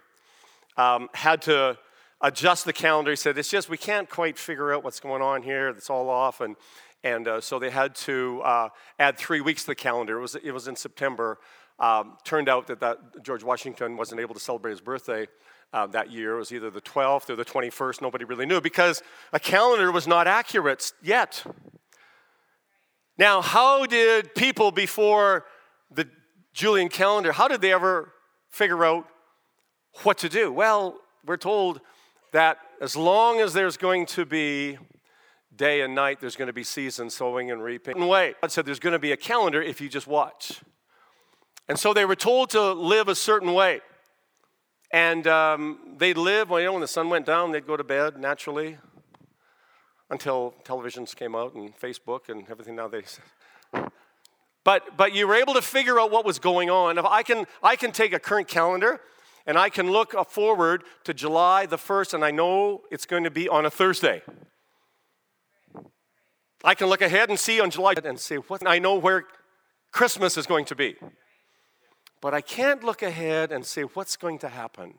um, 0.78 1.10
had 1.14 1.42
to 1.44 1.78
adjust 2.22 2.66
the 2.66 2.74
calendar. 2.74 3.12
He 3.12 3.16
said, 3.16 3.38
It's 3.38 3.50
just 3.50 3.70
we 3.70 3.78
can't 3.78 4.10
quite 4.10 4.38
figure 4.38 4.74
out 4.74 4.84
what's 4.84 5.00
going 5.00 5.22
on 5.22 5.44
here. 5.44 5.70
It's 5.70 5.90
all 5.90 6.10
off. 6.10 6.42
And, 6.42 6.56
and 7.04 7.28
uh, 7.28 7.42
so 7.42 7.60
they 7.60 7.70
had 7.70 7.96
to 7.96 8.42
uh, 8.44 8.70
add 9.00 9.18
three 9.18 9.42
weeks 9.42 9.64
to 9.64 9.68
the 9.68 9.76
calendar. 9.76 10.18
It 10.18 10.22
was, 10.22 10.36
it 10.36 10.52
was 10.52 10.68
in 10.68 10.76
September. 10.76 11.40
Um, 11.80 12.18
turned 12.24 12.50
out 12.50 12.68
that, 12.68 12.80
that 12.82 13.24
George 13.24 13.44
Washington 13.44 13.98
wasn't 13.98 14.22
able 14.22 14.36
to 14.36 14.40
celebrate 14.40 14.72
his 14.72 14.82
birthday 14.82 15.28
uh, 15.74 15.88
that 15.88 16.12
year. 16.12 16.36
It 16.36 16.40
was 16.40 16.52
either 16.54 16.70
the 16.70 16.82
12th 16.82 17.30
or 17.30 17.36
the 17.36 17.44
21st. 17.44 18.02
Nobody 18.02 18.26
really 18.26 18.46
knew 18.46 18.62
because 18.62 19.02
a 19.34 19.40
calendar 19.40 19.92
was 19.92 20.08
not 20.08 20.28
accurate 20.28 20.94
yet. 21.02 21.44
Now, 23.18 23.42
how 23.42 23.86
did 23.86 24.34
people 24.36 24.72
before 24.72 25.46
the 25.92 26.08
Julian 26.54 26.90
calendar, 26.90 27.32
how 27.32 27.48
did 27.48 27.62
they 27.62 27.74
ever 27.74 28.13
figure 28.54 28.86
out 28.86 29.08
what 30.04 30.20
to 30.20 30.30
do. 30.30 30.52
Well, 30.52 31.00
we're 31.26 31.38
told 31.38 31.82
that 32.32 32.60
as 32.80 32.96
long 32.96 33.42
as 33.42 33.54
there's 33.54 33.78
going 33.78 34.06
to 34.08 34.26
be 34.26 34.78
day 35.56 35.82
and 35.82 35.96
night, 35.96 36.20
there's 36.22 36.36
going 36.36 36.48
to 36.48 36.54
be 36.54 36.64
season, 36.64 37.10
sowing 37.10 37.50
and 37.50 37.64
reaping. 37.64 37.98
And 37.98 38.08
Wait, 38.08 38.36
God 38.42 38.52
said 38.52 38.66
there's 38.66 38.80
going 38.80 38.94
to 38.94 39.00
be 39.00 39.12
a 39.12 39.18
calendar 39.18 39.62
if 39.62 39.82
you 39.82 39.90
just 39.90 40.06
watch. 40.06 40.62
And 41.68 41.80
so 41.80 41.94
they 41.94 42.06
were 42.06 42.16
told 42.16 42.52
to 42.52 42.74
live 42.74 43.08
a 43.08 43.16
certain 43.16 43.54
way. 43.54 43.82
And 44.92 45.26
um, 45.26 45.96
they'd 45.98 46.18
live, 46.18 46.52
well, 46.52 46.60
you 46.60 46.68
know, 46.68 46.74
when 46.74 46.82
the 46.82 46.88
sun 46.88 47.10
went 47.10 47.26
down, 47.26 47.52
they'd 47.52 47.66
go 47.66 47.76
to 47.76 47.84
bed 47.84 48.20
naturally 48.20 48.78
until 50.12 50.54
televisions 50.64 51.16
came 51.16 51.36
out 51.36 51.56
and 51.56 51.76
Facebook 51.80 52.30
and 52.30 52.48
everything 52.52 52.76
now 52.76 52.88
they 52.88 53.02
but 54.64 54.98
but 54.98 55.14
you 55.14 55.28
were 55.28 55.36
able 55.36 55.54
to 55.54 55.62
figure 55.62 56.00
out 56.00 56.12
what 56.12 56.26
was 56.26 56.40
going 56.40 56.70
on. 56.70 56.98
If 56.98 57.06
i 57.06 57.24
can 57.24 57.46
i 57.62 57.76
can 57.76 57.92
take 57.92 58.14
a 58.14 58.20
current 58.20 58.48
calendar 58.48 59.02
and 59.46 59.58
i 59.58 59.70
can 59.70 59.92
look 59.92 60.14
forward 60.30 60.84
to 61.04 61.14
july 61.14 61.66
the 61.66 61.78
1st 61.78 62.14
and 62.16 62.26
i 62.26 62.32
know 62.32 62.82
it's 62.92 63.06
going 63.06 63.24
to 63.24 63.32
be 63.32 63.50
on 63.50 63.66
a 63.66 63.70
thursday. 63.70 64.22
I 66.66 66.76
can 66.76 66.88
look 66.88 67.02
ahead 67.02 67.30
and 67.30 67.38
see 67.38 67.60
on 67.60 67.70
july 67.70 67.94
and 68.04 68.20
say 68.20 68.38
what? 68.38 68.66
I 68.66 68.80
know 68.80 68.96
where 68.96 69.26
christmas 69.92 70.38
is 70.38 70.48
going 70.48 70.66
to 70.66 70.76
be. 70.76 70.96
But 72.22 72.34
i 72.34 72.42
can't 72.42 72.84
look 72.84 73.02
ahead 73.02 73.52
and 73.52 73.66
say 73.66 73.84
what's 73.84 74.16
going 74.16 74.40
to 74.40 74.50
happen 74.50 74.96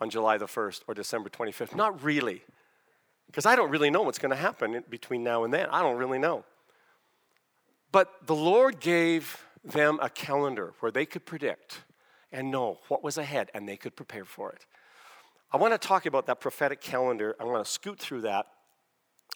on 0.00 0.10
july 0.10 0.38
the 0.38 0.46
1st 0.46 0.82
or 0.86 0.94
december 0.94 1.28
25th 1.28 1.74
not 1.74 2.02
really. 2.02 2.42
Because 3.26 3.44
I 3.44 3.56
don't 3.56 3.70
really 3.70 3.90
know 3.90 4.00
what's 4.02 4.18
going 4.18 4.30
to 4.30 4.36
happen 4.36 4.82
between 4.88 5.22
now 5.22 5.44
and 5.44 5.52
then. 5.52 5.68
I 5.68 5.82
don't 5.82 5.98
really 5.98 6.18
know. 6.18 6.44
But 7.90 8.26
the 8.26 8.34
Lord 8.34 8.80
gave 8.80 9.44
them 9.64 9.98
a 10.02 10.08
calendar 10.08 10.74
where 10.80 10.92
they 10.92 11.06
could 11.06 11.24
predict 11.24 11.82
and 12.30 12.50
know 12.50 12.78
what 12.88 13.02
was 13.02 13.18
ahead 13.18 13.50
and 13.54 13.68
they 13.68 13.76
could 13.76 13.96
prepare 13.96 14.24
for 14.24 14.52
it. 14.52 14.66
I 15.50 15.56
want 15.56 15.72
to 15.72 15.78
talk 15.78 16.04
about 16.04 16.26
that 16.26 16.40
prophetic 16.40 16.80
calendar. 16.80 17.34
I'm 17.40 17.46
going 17.46 17.64
to 17.64 17.70
scoot 17.70 17.98
through 17.98 18.22
that 18.22 18.46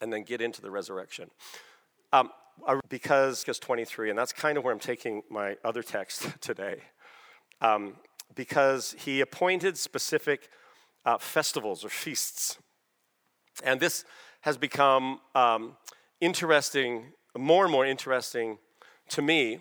and 0.01 0.13
then 0.13 0.23
get 0.23 0.41
into 0.41 0.61
the 0.61 0.69
resurrection. 0.69 1.29
Um, 2.11 2.29
because 2.87 3.43
it's 3.47 3.57
23, 3.57 4.11
and 4.11 4.19
that's 4.19 4.31
kind 4.31 4.59
of 4.59 4.63
where 4.63 4.71
I'm 4.71 4.79
taking 4.79 5.23
my 5.29 5.57
other 5.63 5.81
text 5.81 6.27
today. 6.41 6.81
Um, 7.61 7.95
because 8.35 8.95
he 8.99 9.21
appointed 9.21 9.77
specific 9.77 10.49
uh, 11.05 11.17
festivals 11.17 11.83
or 11.83 11.89
feasts 11.89 12.57
and 13.63 13.79
this 13.79 14.05
has 14.41 14.57
become 14.57 15.19
um, 15.35 15.77
interesting, 16.21 17.13
more 17.37 17.63
and 17.63 17.71
more 17.71 17.85
interesting 17.85 18.57
to 19.09 19.21
me 19.21 19.59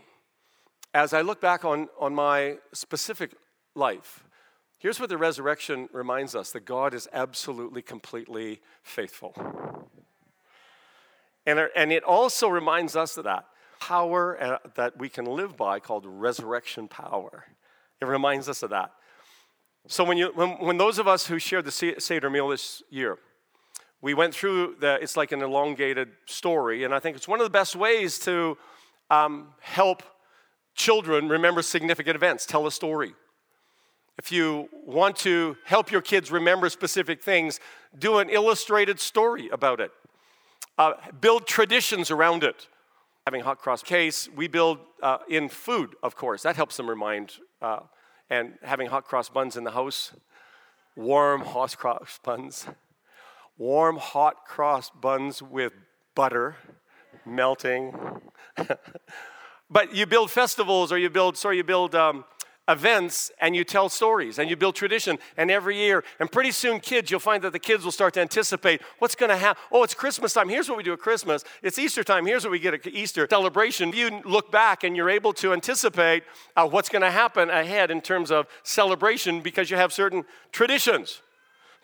as 0.94 1.12
I 1.12 1.22
look 1.22 1.40
back 1.40 1.64
on, 1.64 1.88
on 1.98 2.14
my 2.14 2.58
specific 2.72 3.34
life. 3.74 4.24
Here's 4.78 4.98
what 5.00 5.08
the 5.08 5.16
resurrection 5.16 5.88
reminds 5.92 6.34
us 6.34 6.50
that 6.50 6.64
God 6.64 6.92
is 6.92 7.08
absolutely, 7.12 7.82
completely 7.82 8.60
faithful. 8.82 9.34
And, 11.46 11.68
and 11.74 11.92
it 11.92 12.02
also 12.04 12.48
reminds 12.48 12.96
us 12.96 13.16
of 13.16 13.24
that 13.24 13.46
power 13.80 14.40
uh, 14.40 14.58
that 14.74 14.98
we 14.98 15.08
can 15.08 15.24
live 15.24 15.56
by 15.56 15.80
called 15.80 16.04
resurrection 16.06 16.88
power. 16.88 17.46
It 18.00 18.06
reminds 18.06 18.48
us 18.48 18.62
of 18.62 18.70
that. 18.70 18.92
So 19.88 20.04
when, 20.04 20.16
you, 20.18 20.30
when, 20.34 20.50
when 20.58 20.78
those 20.78 20.98
of 20.98 21.08
us 21.08 21.26
who 21.26 21.38
shared 21.38 21.64
the 21.64 21.94
Seder 21.98 22.30
meal 22.30 22.48
this 22.48 22.82
year, 22.90 23.18
we 24.02 24.14
went 24.14 24.34
through 24.34 24.76
the, 24.80 24.98
it's 25.00 25.16
like 25.16 25.30
an 25.30 25.42
elongated 25.42 26.10
story, 26.26 26.82
and 26.82 26.92
I 26.92 26.98
think 26.98 27.16
it's 27.16 27.28
one 27.28 27.40
of 27.40 27.44
the 27.44 27.50
best 27.50 27.76
ways 27.76 28.18
to 28.20 28.58
um, 29.10 29.48
help 29.60 30.02
children 30.74 31.28
remember 31.28 31.62
significant 31.62 32.16
events, 32.16 32.44
tell 32.44 32.66
a 32.66 32.72
story. 32.72 33.14
If 34.18 34.32
you 34.32 34.68
want 34.84 35.16
to 35.18 35.56
help 35.64 35.92
your 35.92 36.02
kids 36.02 36.32
remember 36.32 36.68
specific 36.68 37.22
things, 37.22 37.60
do 37.96 38.18
an 38.18 38.28
illustrated 38.28 38.98
story 38.98 39.48
about 39.50 39.80
it. 39.80 39.92
Uh, 40.76 40.94
build 41.20 41.46
traditions 41.46 42.10
around 42.10 42.42
it. 42.42 42.66
Having 43.26 43.42
hot 43.42 43.58
cross 43.60 43.82
case, 43.82 44.28
we 44.34 44.48
build 44.48 44.78
uh, 45.00 45.18
in 45.28 45.48
food, 45.48 45.94
of 46.02 46.16
course. 46.16 46.42
That 46.42 46.56
helps 46.56 46.76
them 46.76 46.90
remind. 46.90 47.34
Uh, 47.60 47.80
and 48.28 48.54
having 48.62 48.88
hot 48.88 49.04
cross 49.04 49.28
buns 49.28 49.56
in 49.56 49.62
the 49.62 49.70
house, 49.70 50.12
warm 50.96 51.42
hot 51.42 51.76
cross 51.76 52.18
buns 52.24 52.66
warm, 53.58 53.96
hot 53.96 54.44
cross 54.46 54.90
buns 54.90 55.42
with 55.42 55.72
butter 56.14 56.56
melting. 57.24 57.94
but 59.70 59.94
you 59.94 60.06
build 60.06 60.30
festivals 60.30 60.92
or 60.92 60.98
you 60.98 61.10
build, 61.10 61.36
sorry, 61.36 61.56
you 61.56 61.64
build 61.64 61.94
um, 61.94 62.24
events 62.68 63.30
and 63.40 63.56
you 63.56 63.64
tell 63.64 63.88
stories 63.88 64.38
and 64.38 64.48
you 64.48 64.56
build 64.56 64.74
tradition. 64.74 65.18
And 65.36 65.50
every 65.50 65.76
year, 65.76 66.04
and 66.20 66.30
pretty 66.30 66.50
soon, 66.50 66.80
kids, 66.80 67.10
you'll 67.10 67.20
find 67.20 67.42
that 67.44 67.52
the 67.52 67.58
kids 67.58 67.84
will 67.84 67.92
start 67.92 68.14
to 68.14 68.20
anticipate 68.20 68.82
what's 68.98 69.14
going 69.14 69.30
to 69.30 69.36
happen. 69.36 69.62
Oh, 69.70 69.82
it's 69.82 69.94
Christmas 69.94 70.32
time. 70.32 70.48
Here's 70.48 70.68
what 70.68 70.76
we 70.76 70.84
do 70.84 70.92
at 70.92 70.98
Christmas. 70.98 71.44
It's 71.62 71.78
Easter 71.78 72.04
time. 72.04 72.26
Here's 72.26 72.44
what 72.44 72.50
we 72.50 72.58
get 72.58 72.74
at 72.74 72.86
Easter 72.86 73.26
celebration. 73.28 73.92
You 73.92 74.22
look 74.24 74.50
back 74.52 74.84
and 74.84 74.96
you're 74.96 75.10
able 75.10 75.32
to 75.34 75.52
anticipate 75.52 76.24
uh, 76.56 76.68
what's 76.68 76.88
going 76.88 77.02
to 77.02 77.10
happen 77.10 77.50
ahead 77.50 77.90
in 77.90 78.00
terms 78.00 78.30
of 78.30 78.46
celebration 78.62 79.40
because 79.40 79.70
you 79.70 79.76
have 79.76 79.92
certain 79.92 80.24
traditions. 80.52 81.20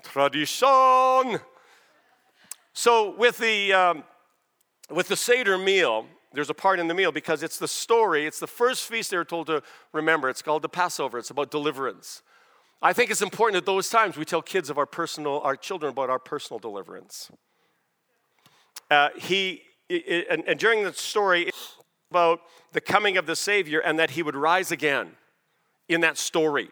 Tradition. 0.02 1.40
So 2.78 3.10
with 3.10 3.38
the 3.38 3.72
um, 3.72 4.04
with 4.88 5.08
the 5.08 5.16
Seder 5.16 5.58
meal, 5.58 6.06
there's 6.32 6.48
a 6.48 6.54
part 6.54 6.78
in 6.78 6.86
the 6.86 6.94
meal 6.94 7.10
because 7.10 7.42
it's 7.42 7.58
the 7.58 7.66
story. 7.66 8.24
It's 8.24 8.38
the 8.38 8.46
first 8.46 8.88
feast 8.88 9.10
they're 9.10 9.24
told 9.24 9.48
to 9.48 9.64
remember. 9.92 10.28
It's 10.28 10.42
called 10.42 10.62
the 10.62 10.68
Passover. 10.68 11.18
It's 11.18 11.30
about 11.30 11.50
deliverance. 11.50 12.22
I 12.80 12.92
think 12.92 13.10
it's 13.10 13.20
important 13.20 13.56
at 13.56 13.66
those 13.66 13.90
times 13.90 14.16
we 14.16 14.24
tell 14.24 14.42
kids 14.42 14.70
of 14.70 14.78
our 14.78 14.86
personal, 14.86 15.40
our 15.40 15.56
children 15.56 15.90
about 15.90 16.08
our 16.08 16.20
personal 16.20 16.60
deliverance. 16.60 17.32
Uh, 18.88 19.08
he 19.16 19.62
it, 19.88 20.28
and, 20.30 20.44
and 20.46 20.56
during 20.60 20.84
the 20.84 20.92
story 20.92 21.50
about 22.12 22.42
the 22.74 22.80
coming 22.80 23.16
of 23.16 23.26
the 23.26 23.34
Savior 23.34 23.80
and 23.80 23.98
that 23.98 24.10
he 24.10 24.22
would 24.22 24.36
rise 24.36 24.70
again 24.70 25.16
in 25.88 26.00
that 26.02 26.16
story. 26.16 26.70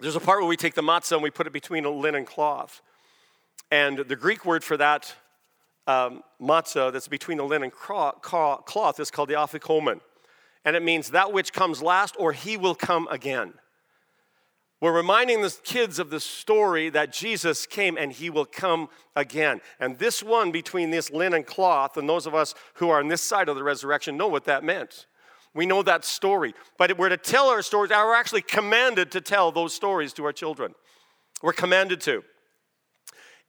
There's 0.00 0.16
a 0.16 0.20
part 0.20 0.40
where 0.40 0.48
we 0.48 0.56
take 0.56 0.74
the 0.74 0.82
matzah 0.82 1.12
and 1.12 1.22
we 1.22 1.30
put 1.30 1.46
it 1.46 1.52
between 1.52 1.84
a 1.84 1.90
linen 1.90 2.24
cloth. 2.24 2.82
And 3.70 3.98
the 3.98 4.16
Greek 4.16 4.44
word 4.44 4.62
for 4.62 4.76
that 4.76 5.14
um, 5.86 6.22
matzah 6.40 6.92
that's 6.92 7.08
between 7.08 7.38
the 7.38 7.44
linen 7.44 7.70
cloth 7.70 9.00
is 9.00 9.10
called 9.10 9.28
the 9.28 9.34
afikomen. 9.34 10.00
And 10.64 10.74
it 10.74 10.82
means 10.82 11.10
that 11.10 11.32
which 11.32 11.52
comes 11.52 11.82
last 11.82 12.16
or 12.18 12.32
he 12.32 12.56
will 12.56 12.74
come 12.74 13.06
again. 13.10 13.54
We're 14.80 14.92
reminding 14.92 15.40
the 15.40 15.56
kids 15.64 15.98
of 15.98 16.10
the 16.10 16.20
story 16.20 16.90
that 16.90 17.12
Jesus 17.12 17.66
came 17.66 17.96
and 17.96 18.12
he 18.12 18.28
will 18.28 18.44
come 18.44 18.88
again. 19.14 19.60
And 19.80 19.98
this 19.98 20.22
one 20.22 20.52
between 20.52 20.90
this 20.90 21.10
linen 21.10 21.44
cloth 21.44 21.96
and 21.96 22.08
those 22.08 22.26
of 22.26 22.34
us 22.34 22.54
who 22.74 22.90
are 22.90 23.00
on 23.00 23.08
this 23.08 23.22
side 23.22 23.48
of 23.48 23.56
the 23.56 23.62
resurrection 23.62 24.18
know 24.18 24.28
what 24.28 24.44
that 24.44 24.64
meant. 24.64 25.06
We 25.54 25.64
know 25.64 25.82
that 25.82 26.04
story. 26.04 26.54
But 26.76 26.98
we're 26.98 27.08
to 27.08 27.16
tell 27.16 27.48
our 27.48 27.62
stories, 27.62 27.90
we're 27.90 28.14
actually 28.14 28.42
commanded 28.42 29.10
to 29.12 29.22
tell 29.22 29.50
those 29.50 29.72
stories 29.72 30.12
to 30.14 30.24
our 30.26 30.32
children. 30.32 30.74
We're 31.42 31.54
commanded 31.54 32.02
to. 32.02 32.22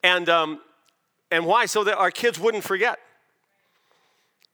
And, 0.07 0.29
um, 0.29 0.61
and 1.31 1.45
why? 1.45 1.65
So 1.65 1.83
that 1.83 1.97
our 1.97 2.11
kids 2.11 2.39
wouldn't 2.39 2.63
forget. 2.63 2.97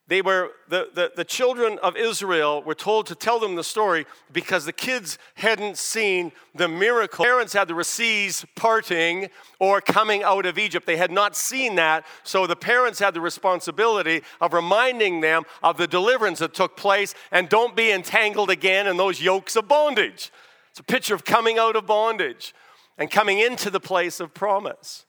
They 0.07 0.23
were, 0.23 0.49
the, 0.67 0.89
the, 0.93 1.11
the 1.15 1.23
children 1.23 1.77
of 1.83 1.95
Israel 1.95 2.63
were 2.63 2.73
told 2.73 3.05
to 3.07 3.15
tell 3.15 3.39
them 3.39 3.55
the 3.55 3.63
story 3.63 4.07
because 4.31 4.65
the 4.65 4.73
kids 4.73 5.19
hadn't 5.35 5.77
seen 5.77 6.31
the 6.55 6.67
miracle. 6.67 7.23
Parents 7.23 7.53
had 7.53 7.67
the 7.67 7.83
seas 7.83 8.43
parting 8.55 9.29
or 9.59 9.79
coming 9.79 10.23
out 10.23 10.47
of 10.47 10.57
Egypt. 10.57 10.87
They 10.87 10.97
had 10.97 11.11
not 11.11 11.35
seen 11.35 11.75
that. 11.75 12.03
So 12.23 12.47
the 12.47 12.55
parents 12.55 12.97
had 12.97 13.13
the 13.13 13.21
responsibility 13.21 14.23
of 14.41 14.53
reminding 14.53 15.21
them 15.21 15.43
of 15.61 15.77
the 15.77 15.87
deliverance 15.87 16.39
that 16.39 16.55
took 16.55 16.75
place 16.75 17.13
and 17.31 17.47
don't 17.47 17.75
be 17.75 17.91
entangled 17.91 18.49
again 18.49 18.87
in 18.87 18.97
those 18.97 19.21
yokes 19.21 19.55
of 19.55 19.67
bondage. 19.67 20.31
It's 20.71 20.79
a 20.79 20.83
picture 20.83 21.13
of 21.13 21.23
coming 21.23 21.59
out 21.59 21.75
of 21.75 21.85
bondage 21.85 22.55
and 22.97 23.11
coming 23.11 23.37
into 23.37 23.69
the 23.69 23.79
place 23.79 24.19
of 24.19 24.33
promise. 24.33 25.05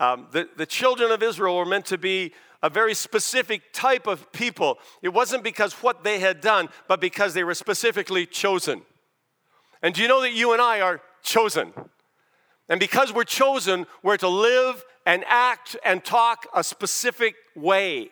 Um, 0.00 0.28
the, 0.30 0.48
the 0.56 0.66
children 0.66 1.10
of 1.10 1.22
Israel 1.22 1.56
were 1.56 1.66
meant 1.66 1.86
to 1.86 1.98
be 1.98 2.32
a 2.62 2.70
very 2.70 2.94
specific 2.94 3.72
type 3.72 4.06
of 4.06 4.30
people. 4.32 4.78
It 5.02 5.10
wasn't 5.10 5.44
because 5.44 5.74
what 5.74 6.04
they 6.04 6.18
had 6.20 6.40
done, 6.40 6.68
but 6.88 7.00
because 7.00 7.34
they 7.34 7.44
were 7.44 7.54
specifically 7.54 8.26
chosen. 8.26 8.82
And 9.82 9.94
do 9.94 10.02
you 10.02 10.08
know 10.08 10.20
that 10.22 10.32
you 10.32 10.52
and 10.52 10.62
I 10.62 10.80
are 10.80 11.00
chosen? 11.22 11.72
And 12.68 12.80
because 12.80 13.12
we're 13.12 13.24
chosen, 13.24 13.86
we're 14.02 14.16
to 14.18 14.28
live 14.28 14.84
and 15.06 15.24
act 15.26 15.76
and 15.84 16.04
talk 16.04 16.46
a 16.54 16.62
specific 16.62 17.34
way. 17.56 18.10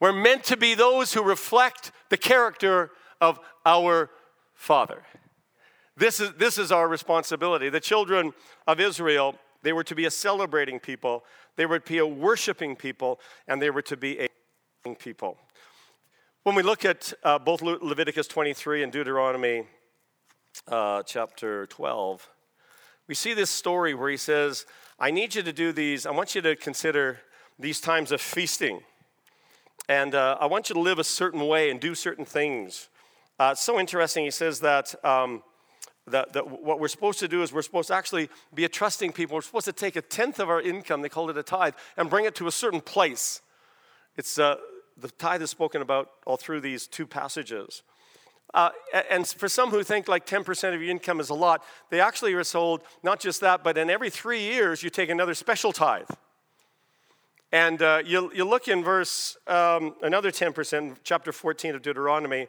We're 0.00 0.12
meant 0.12 0.44
to 0.44 0.56
be 0.56 0.74
those 0.74 1.12
who 1.12 1.22
reflect 1.22 1.90
the 2.08 2.16
character 2.16 2.90
of 3.20 3.40
our 3.66 4.10
Father. 4.54 5.02
This 5.96 6.20
is, 6.20 6.32
this 6.34 6.58
is 6.58 6.70
our 6.70 6.86
responsibility. 6.86 7.68
The 7.68 7.80
children 7.80 8.32
of 8.66 8.78
Israel 8.78 9.34
they 9.62 9.72
were 9.72 9.84
to 9.84 9.94
be 9.94 10.06
a 10.06 10.10
celebrating 10.10 10.78
people, 10.78 11.24
they 11.56 11.66
were 11.66 11.78
to 11.78 11.92
be 11.92 11.98
a 11.98 12.06
worshiping 12.06 12.76
people, 12.76 13.20
and 13.46 13.60
they 13.60 13.70
were 13.70 13.82
to 13.82 13.96
be 13.96 14.20
a 14.20 14.28
people. 14.94 15.36
When 16.44 16.54
we 16.54 16.62
look 16.62 16.84
at 16.84 17.12
uh, 17.24 17.38
both 17.38 17.60
Le- 17.60 17.78
Leviticus 17.82 18.26
23 18.26 18.82
and 18.82 18.92
Deuteronomy 18.92 19.66
uh, 20.66 21.02
chapter 21.02 21.66
12, 21.66 22.28
we 23.06 23.14
see 23.14 23.34
this 23.34 23.50
story 23.50 23.94
where 23.94 24.10
he 24.10 24.16
says, 24.16 24.64
I 24.98 25.10
need 25.10 25.34
you 25.34 25.42
to 25.42 25.52
do 25.52 25.72
these, 25.72 26.06
I 26.06 26.10
want 26.10 26.34
you 26.34 26.40
to 26.42 26.56
consider 26.56 27.20
these 27.58 27.80
times 27.80 28.12
of 28.12 28.20
feasting. 28.20 28.80
And 29.88 30.14
uh, 30.14 30.36
I 30.40 30.46
want 30.46 30.68
you 30.68 30.74
to 30.74 30.80
live 30.80 30.98
a 30.98 31.04
certain 31.04 31.46
way 31.46 31.70
and 31.70 31.80
do 31.80 31.94
certain 31.94 32.24
things. 32.24 32.88
Uh, 33.38 33.50
it's 33.52 33.62
so 33.62 33.78
interesting. 33.78 34.24
He 34.24 34.30
says 34.30 34.60
that, 34.60 34.94
um, 35.04 35.42
that, 36.08 36.32
that 36.32 36.62
what 36.62 36.80
we're 36.80 36.88
supposed 36.88 37.18
to 37.20 37.28
do 37.28 37.42
is 37.42 37.52
we're 37.52 37.62
supposed 37.62 37.88
to 37.88 37.94
actually 37.94 38.28
be 38.54 38.64
a 38.64 38.68
trusting 38.68 39.12
people. 39.12 39.36
We're 39.36 39.42
supposed 39.42 39.66
to 39.66 39.72
take 39.72 39.96
a 39.96 40.02
tenth 40.02 40.38
of 40.40 40.48
our 40.48 40.60
income, 40.60 41.02
they 41.02 41.08
call 41.08 41.30
it 41.30 41.36
a 41.36 41.42
tithe, 41.42 41.74
and 41.96 42.10
bring 42.10 42.24
it 42.24 42.34
to 42.36 42.46
a 42.46 42.52
certain 42.52 42.80
place. 42.80 43.40
It's 44.16 44.38
uh, 44.38 44.56
the 44.96 45.08
tithe 45.08 45.42
is 45.42 45.50
spoken 45.50 45.82
about 45.82 46.10
all 46.26 46.36
through 46.36 46.60
these 46.60 46.86
two 46.86 47.06
passages. 47.06 47.82
Uh, 48.54 48.70
and 49.10 49.26
for 49.26 49.48
some 49.48 49.70
who 49.70 49.82
think 49.82 50.08
like 50.08 50.26
10% 50.26 50.74
of 50.74 50.80
your 50.80 50.90
income 50.90 51.20
is 51.20 51.30
a 51.30 51.34
lot, 51.34 51.62
they 51.90 52.00
actually 52.00 52.32
are 52.32 52.44
told 52.44 52.82
not 53.02 53.20
just 53.20 53.40
that, 53.42 53.62
but 53.62 53.76
in 53.76 53.90
every 53.90 54.10
three 54.10 54.40
years 54.40 54.82
you 54.82 54.90
take 54.90 55.10
another 55.10 55.34
special 55.34 55.72
tithe. 55.72 56.08
And 57.52 57.80
uh, 57.80 58.02
you, 58.04 58.30
you 58.34 58.44
look 58.44 58.68
in 58.68 58.82
verse, 58.82 59.36
um, 59.46 59.94
another 60.02 60.30
10%, 60.30 60.96
chapter 61.02 61.32
14 61.32 61.74
of 61.74 61.82
Deuteronomy, 61.82 62.46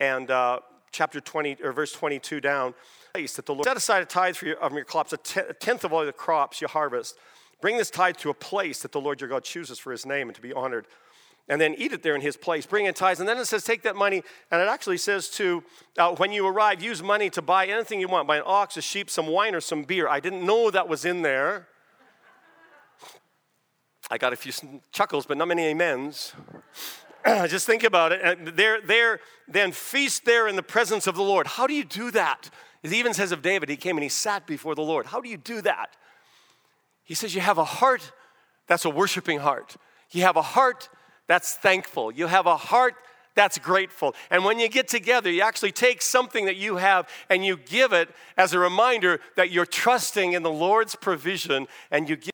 and 0.00 0.30
uh, 0.30 0.60
chapter 0.90 1.20
20, 1.20 1.58
or 1.62 1.72
verse 1.72 1.92
22 1.92 2.40
down, 2.40 2.74
that 3.14 3.46
the 3.46 3.54
Lord 3.54 3.64
set 3.64 3.76
aside 3.76 4.02
a 4.02 4.06
tithe 4.06 4.36
for 4.36 4.46
your, 4.46 4.56
of 4.58 4.72
your 4.72 4.84
crops, 4.84 5.12
a 5.12 5.16
tenth 5.16 5.84
of 5.84 5.92
all 5.92 6.04
the 6.04 6.12
crops 6.12 6.60
you 6.60 6.68
harvest. 6.68 7.16
Bring 7.60 7.76
this 7.76 7.90
tithe 7.90 8.16
to 8.18 8.30
a 8.30 8.34
place 8.34 8.82
that 8.82 8.92
the 8.92 9.00
Lord 9.00 9.20
your 9.20 9.28
God 9.28 9.42
chooses 9.42 9.78
for 9.78 9.90
his 9.90 10.06
name 10.06 10.28
and 10.28 10.36
to 10.36 10.42
be 10.42 10.52
honored 10.52 10.86
and 11.48 11.60
then 11.60 11.74
eat 11.78 11.92
it 11.92 12.02
there 12.02 12.14
in 12.14 12.20
his 12.20 12.36
place. 12.36 12.66
Bring 12.66 12.86
in 12.86 12.94
tithes. 12.94 13.20
And 13.20 13.28
then 13.28 13.38
it 13.38 13.46
says, 13.46 13.64
take 13.64 13.82
that 13.82 13.96
money, 13.96 14.22
and 14.50 14.60
it 14.60 14.68
actually 14.68 14.98
says 14.98 15.28
to, 15.30 15.64
uh, 15.96 16.14
when 16.16 16.30
you 16.30 16.46
arrive, 16.46 16.82
use 16.82 17.02
money 17.02 17.30
to 17.30 17.42
buy 17.42 17.66
anything 17.66 18.00
you 18.00 18.08
want 18.08 18.28
buy 18.28 18.36
an 18.36 18.42
ox, 18.44 18.76
a 18.76 18.82
sheep, 18.82 19.08
some 19.08 19.26
wine, 19.26 19.54
or 19.54 19.60
some 19.60 19.84
beer. 19.84 20.08
I 20.08 20.20
didn't 20.20 20.44
know 20.44 20.70
that 20.70 20.88
was 20.88 21.04
in 21.04 21.22
there. 21.22 21.68
I 24.10 24.18
got 24.18 24.32
a 24.32 24.36
few 24.36 24.52
chuckles, 24.92 25.26
but 25.26 25.36
not 25.36 25.48
many 25.48 25.70
amens. 25.70 26.32
Just 27.26 27.66
think 27.66 27.84
about 27.84 28.12
it. 28.12 28.56
There, 28.56 28.80
there, 28.80 29.20
then 29.46 29.72
feast 29.72 30.24
there 30.24 30.48
in 30.48 30.56
the 30.56 30.62
presence 30.62 31.06
of 31.06 31.14
the 31.14 31.22
Lord. 31.22 31.46
How 31.46 31.66
do 31.66 31.74
you 31.74 31.84
do 31.84 32.10
that? 32.12 32.48
It 32.82 32.92
even 32.92 33.14
says 33.14 33.32
of 33.32 33.42
David, 33.42 33.68
he 33.68 33.76
came 33.76 33.96
and 33.96 34.02
he 34.02 34.08
sat 34.08 34.46
before 34.46 34.74
the 34.74 34.82
Lord. 34.82 35.06
How 35.06 35.20
do 35.20 35.28
you 35.28 35.36
do 35.36 35.60
that? 35.62 35.96
He 37.04 37.14
says, 37.14 37.34
You 37.34 37.40
have 37.40 37.58
a 37.58 37.64
heart 37.64 38.12
that's 38.66 38.84
a 38.84 38.90
worshiping 38.90 39.40
heart. 39.40 39.76
You 40.10 40.22
have 40.22 40.36
a 40.36 40.42
heart 40.42 40.88
that's 41.26 41.54
thankful. 41.54 42.12
You 42.12 42.26
have 42.26 42.46
a 42.46 42.56
heart 42.56 42.94
that's 43.34 43.58
grateful. 43.58 44.14
And 44.30 44.44
when 44.44 44.58
you 44.58 44.68
get 44.68 44.88
together, 44.88 45.30
you 45.30 45.42
actually 45.42 45.72
take 45.72 46.02
something 46.02 46.46
that 46.46 46.56
you 46.56 46.76
have 46.76 47.08
and 47.30 47.44
you 47.44 47.56
give 47.56 47.92
it 47.92 48.08
as 48.36 48.52
a 48.52 48.58
reminder 48.58 49.20
that 49.36 49.50
you're 49.50 49.66
trusting 49.66 50.32
in 50.32 50.42
the 50.42 50.50
Lord's 50.50 50.96
provision 50.96 51.68
and 51.90 52.08
you 52.08 52.16
give 52.16 52.32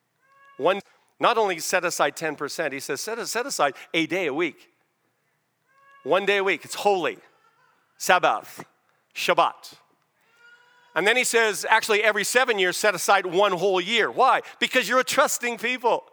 one, 0.57 0.81
not 1.21 1.37
only 1.37 1.59
set 1.59 1.85
aside 1.85 2.17
10%, 2.17 2.73
he 2.73 2.81
says 2.81 3.01
set, 3.01 3.27
set 3.27 3.47
aside 3.47 3.75
a 3.93 4.07
day 4.07 4.27
a 4.27 4.35
week. 4.35 4.71
One 6.05 6.27
day 6.27 6.39
a 6.39 6.45
week. 6.45 6.65
It's 6.65 6.75
holy. 6.75 7.19
Sabbath, 7.97 8.65
Shabbat. 9.15 9.75
And 10.95 11.07
then 11.07 11.17
he 11.17 11.25
says, 11.25 11.67
actually, 11.69 12.03
every 12.05 12.25
seven 12.25 12.59
years, 12.59 12.77
set 12.77 12.95
aside 12.95 13.27
one 13.27 13.53
whole 13.53 13.81
year. 13.81 14.11
Why? 14.11 14.43
Because 14.61 14.89
you're 14.89 15.01
a 15.01 15.05
trusting 15.05 15.59
people. 15.59 16.05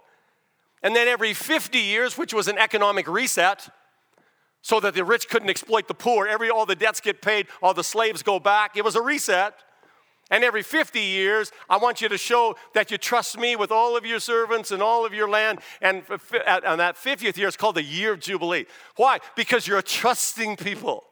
And 0.82 0.96
then 0.96 1.08
every 1.08 1.34
50 1.34 1.78
years, 1.78 2.18
which 2.18 2.34
was 2.34 2.48
an 2.48 2.58
economic 2.58 3.08
reset, 3.08 3.70
so 4.64 4.80
that 4.80 4.94
the 4.94 5.04
rich 5.04 5.30
couldn't 5.30 5.50
exploit 5.50 5.88
the 5.88 5.94
poor, 5.94 6.28
every 6.28 6.50
all 6.50 6.66
the 6.66 6.76
debts 6.76 7.00
get 7.00 7.22
paid, 7.22 7.48
all 7.62 7.74
the 7.74 7.84
slaves 7.84 8.24
go 8.24 8.40
back. 8.40 8.76
It 8.76 8.84
was 8.84 8.96
a 8.96 9.02
reset. 9.02 9.56
And 10.32 10.44
every 10.46 10.64
50 10.64 11.00
years, 11.00 11.52
I 11.70 11.78
want 11.78 12.02
you 12.02 12.08
to 12.08 12.18
show 12.18 12.56
that 12.74 12.90
you 12.90 12.98
trust 12.98 13.38
me 13.38 13.56
with 13.58 13.70
all 13.70 13.98
of 13.98 14.06
your 14.06 14.20
servants 14.20 14.72
and 14.72 14.82
all 14.82 15.06
of 15.06 15.14
your 15.14 15.30
land. 15.30 15.60
And 15.82 16.04
on 16.66 16.78
that 16.78 16.96
50th 16.96 17.36
year, 17.38 17.50
it's 17.50 17.58
called 17.58 17.76
the 17.76 17.84
year 17.84 18.14
of 18.14 18.22
Jubilee. 18.22 18.66
Why? 18.96 19.20
Because 19.36 19.68
you're 19.68 19.80
a 19.80 19.84
trusting 19.84 20.56
people. 20.56 21.04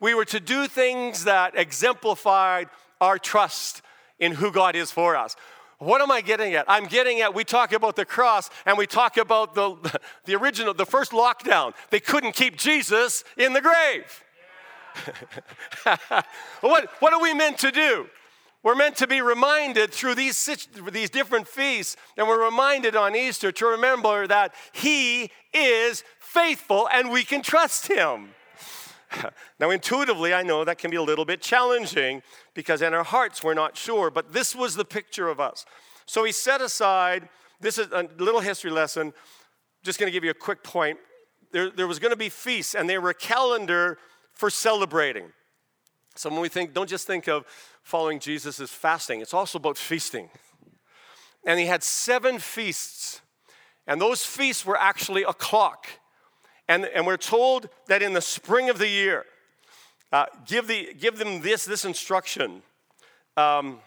We 0.00 0.14
were 0.14 0.26
to 0.26 0.38
do 0.38 0.68
things 0.68 1.24
that 1.24 1.58
exemplified 1.58 2.68
our 3.00 3.18
trust 3.18 3.82
in 4.18 4.32
who 4.32 4.50
God 4.50 4.76
is 4.76 4.90
for 4.90 5.16
us. 5.16 5.36
What 5.78 6.00
am 6.00 6.10
I 6.10 6.20
getting 6.20 6.54
at? 6.54 6.64
I'm 6.68 6.86
getting 6.86 7.20
at 7.20 7.34
we 7.34 7.44
talk 7.44 7.72
about 7.72 7.94
the 7.94 8.04
cross 8.04 8.50
and 8.66 8.76
we 8.76 8.86
talk 8.86 9.16
about 9.16 9.54
the, 9.54 9.76
the 10.24 10.34
original, 10.34 10.74
the 10.74 10.86
first 10.86 11.12
lockdown. 11.12 11.72
They 11.90 12.00
couldn't 12.00 12.32
keep 12.32 12.56
Jesus 12.56 13.24
in 13.36 13.52
the 13.52 13.60
grave. 13.60 14.24
what, 16.60 16.90
what 16.98 17.12
are 17.12 17.20
we 17.20 17.32
meant 17.32 17.58
to 17.58 17.70
do? 17.70 18.08
We're 18.64 18.74
meant 18.74 18.96
to 18.96 19.06
be 19.06 19.22
reminded 19.22 19.92
through 19.92 20.16
these, 20.16 20.50
these 20.90 21.10
different 21.10 21.46
feasts, 21.46 21.96
and 22.16 22.26
we're 22.26 22.44
reminded 22.44 22.96
on 22.96 23.14
Easter 23.14 23.52
to 23.52 23.66
remember 23.66 24.26
that 24.26 24.52
He 24.72 25.30
is 25.54 26.02
faithful 26.18 26.88
and 26.92 27.10
we 27.10 27.22
can 27.22 27.40
trust 27.40 27.86
Him. 27.86 28.30
now, 29.60 29.70
intuitively, 29.70 30.34
I 30.34 30.42
know 30.42 30.64
that 30.64 30.78
can 30.78 30.90
be 30.90 30.96
a 30.96 31.02
little 31.02 31.24
bit 31.24 31.40
challenging 31.40 32.22
because 32.54 32.82
in 32.82 32.94
our 32.94 33.04
hearts 33.04 33.42
we're 33.42 33.54
not 33.54 33.76
sure, 33.76 34.10
but 34.10 34.32
this 34.32 34.54
was 34.54 34.74
the 34.74 34.84
picture 34.84 35.28
of 35.28 35.40
us. 35.40 35.64
So 36.06 36.24
he 36.24 36.32
set 36.32 36.60
aside, 36.60 37.28
this 37.60 37.78
is 37.78 37.88
a 37.92 38.08
little 38.18 38.40
history 38.40 38.70
lesson. 38.70 39.12
Just 39.82 39.98
going 39.98 40.08
to 40.08 40.12
give 40.12 40.24
you 40.24 40.30
a 40.30 40.34
quick 40.34 40.62
point. 40.62 40.98
There, 41.52 41.70
there 41.70 41.86
was 41.86 41.98
going 41.98 42.10
to 42.10 42.16
be 42.16 42.28
feasts, 42.28 42.74
and 42.74 42.88
they 42.88 42.98
were 42.98 43.10
a 43.10 43.14
calendar 43.14 43.98
for 44.34 44.50
celebrating. 44.50 45.32
So 46.14 46.30
when 46.30 46.40
we 46.40 46.48
think, 46.48 46.74
don't 46.74 46.88
just 46.88 47.06
think 47.06 47.28
of 47.28 47.44
following 47.82 48.18
Jesus 48.18 48.60
as 48.60 48.70
fasting, 48.70 49.20
it's 49.20 49.34
also 49.34 49.58
about 49.58 49.78
feasting. 49.78 50.30
And 51.44 51.58
he 51.58 51.66
had 51.66 51.82
seven 51.82 52.38
feasts, 52.38 53.20
and 53.86 54.00
those 54.00 54.24
feasts 54.24 54.66
were 54.66 54.76
actually 54.76 55.22
a 55.22 55.32
clock. 55.32 55.86
And, 56.68 56.84
and 56.84 57.06
we're 57.06 57.16
told 57.16 57.68
that 57.86 58.02
in 58.02 58.12
the 58.12 58.20
spring 58.20 58.68
of 58.68 58.78
the 58.78 58.88
year, 58.88 59.24
uh, 60.12 60.26
give, 60.46 60.66
the, 60.66 60.94
give 60.98 61.18
them 61.18 61.40
this, 61.40 61.64
this 61.64 61.84
instruction. 61.84 62.62
Um, 63.36 63.80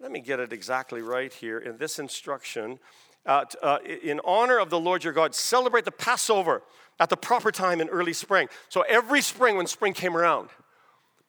let 0.00 0.12
me 0.12 0.20
get 0.20 0.38
it 0.38 0.52
exactly 0.52 1.02
right 1.02 1.32
here. 1.32 1.58
In 1.58 1.78
this 1.78 1.98
instruction, 1.98 2.78
uh, 3.24 3.44
uh, 3.62 3.78
in 4.02 4.20
honor 4.24 4.58
of 4.58 4.70
the 4.70 4.78
Lord 4.78 5.02
your 5.02 5.12
God, 5.12 5.34
celebrate 5.34 5.84
the 5.84 5.90
Passover 5.92 6.62
at 7.00 7.10
the 7.10 7.16
proper 7.16 7.50
time 7.50 7.80
in 7.80 7.88
early 7.88 8.12
spring. 8.12 8.48
So 8.68 8.82
every 8.82 9.20
spring, 9.20 9.56
when 9.56 9.66
spring 9.66 9.92
came 9.92 10.16
around, 10.16 10.50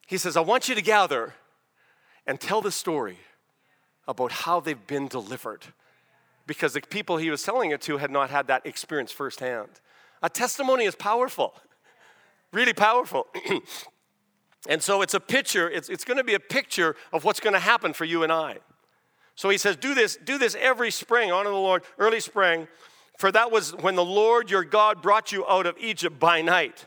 he 0.07 0.17
says, 0.17 0.37
I 0.37 0.41
want 0.41 0.69
you 0.69 0.75
to 0.75 0.81
gather 0.81 1.33
and 2.25 2.39
tell 2.39 2.61
the 2.61 2.71
story 2.71 3.17
about 4.07 4.31
how 4.31 4.59
they've 4.59 4.87
been 4.87 5.07
delivered. 5.07 5.65
Because 6.45 6.73
the 6.73 6.81
people 6.81 7.17
he 7.17 7.29
was 7.29 7.43
telling 7.43 7.71
it 7.71 7.81
to 7.81 7.97
had 7.97 8.11
not 8.11 8.29
had 8.29 8.47
that 8.47 8.65
experience 8.65 9.11
firsthand. 9.11 9.69
A 10.21 10.29
testimony 10.29 10.85
is 10.85 10.95
powerful, 10.95 11.53
really 12.51 12.73
powerful. 12.73 13.27
and 14.69 14.81
so 14.81 15.01
it's 15.01 15.13
a 15.13 15.19
picture, 15.19 15.69
it's, 15.69 15.89
it's 15.89 16.03
going 16.03 16.17
to 16.17 16.23
be 16.23 16.33
a 16.33 16.39
picture 16.39 16.95
of 17.13 17.23
what's 17.23 17.39
going 17.39 17.53
to 17.53 17.59
happen 17.59 17.93
for 17.93 18.05
you 18.05 18.23
and 18.23 18.31
I. 18.31 18.57
So 19.35 19.49
he 19.49 19.57
says, 19.57 19.75
do 19.75 19.93
this, 19.93 20.17
do 20.23 20.37
this 20.37 20.55
every 20.59 20.89
spring, 20.89 21.31
honor 21.31 21.51
the 21.51 21.55
Lord, 21.55 21.83
early 21.99 22.19
spring, 22.19 22.67
for 23.17 23.31
that 23.31 23.51
was 23.51 23.75
when 23.75 23.95
the 23.95 24.05
Lord 24.05 24.49
your 24.49 24.63
God 24.63 25.01
brought 25.01 25.31
you 25.31 25.45
out 25.47 25.65
of 25.65 25.77
Egypt 25.79 26.19
by 26.19 26.41
night. 26.41 26.85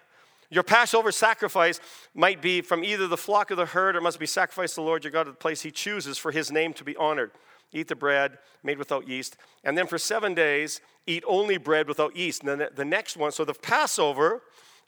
Your 0.51 0.65
Passover 0.65 1.13
sacrifice 1.13 1.81
might 2.13 2.43
be 2.43 2.61
from 2.61 2.83
either 2.83 3.07
the 3.07 3.17
flock 3.17 3.53
or 3.53 3.55
the 3.55 3.67
herd, 3.67 3.95
or 3.95 4.01
must 4.01 4.19
be 4.19 4.27
sacrificed 4.27 4.75
to 4.75 4.81
the 4.81 4.87
Lord 4.87 5.05
your 5.05 5.13
God 5.13 5.29
at 5.29 5.35
the 5.35 5.39
place 5.39 5.63
he 5.63 5.71
chooses 5.71 6.19
for 6.19 6.33
his 6.33 6.51
name 6.51 6.73
to 6.75 6.85
be 6.85 6.97
honored 6.97 7.31
eat 7.73 7.89
the 7.89 7.97
bread 7.97 8.39
made 8.63 8.79
without 8.79 9.09
yeast. 9.09 9.37
And 9.65 9.77
then 9.77 9.87
for 9.87 9.99
seven 9.99 10.35
days, 10.35 10.81
eat 11.07 11.25
only 11.27 11.57
bread 11.57 11.89
without 11.89 12.17
yeast. 12.17 12.43
And 12.43 12.61
then 12.61 12.69
the 12.75 12.85
next 12.85 13.17
one, 13.17 13.33
so 13.33 13.45
the 13.45 13.55
Passover, 13.55 14.43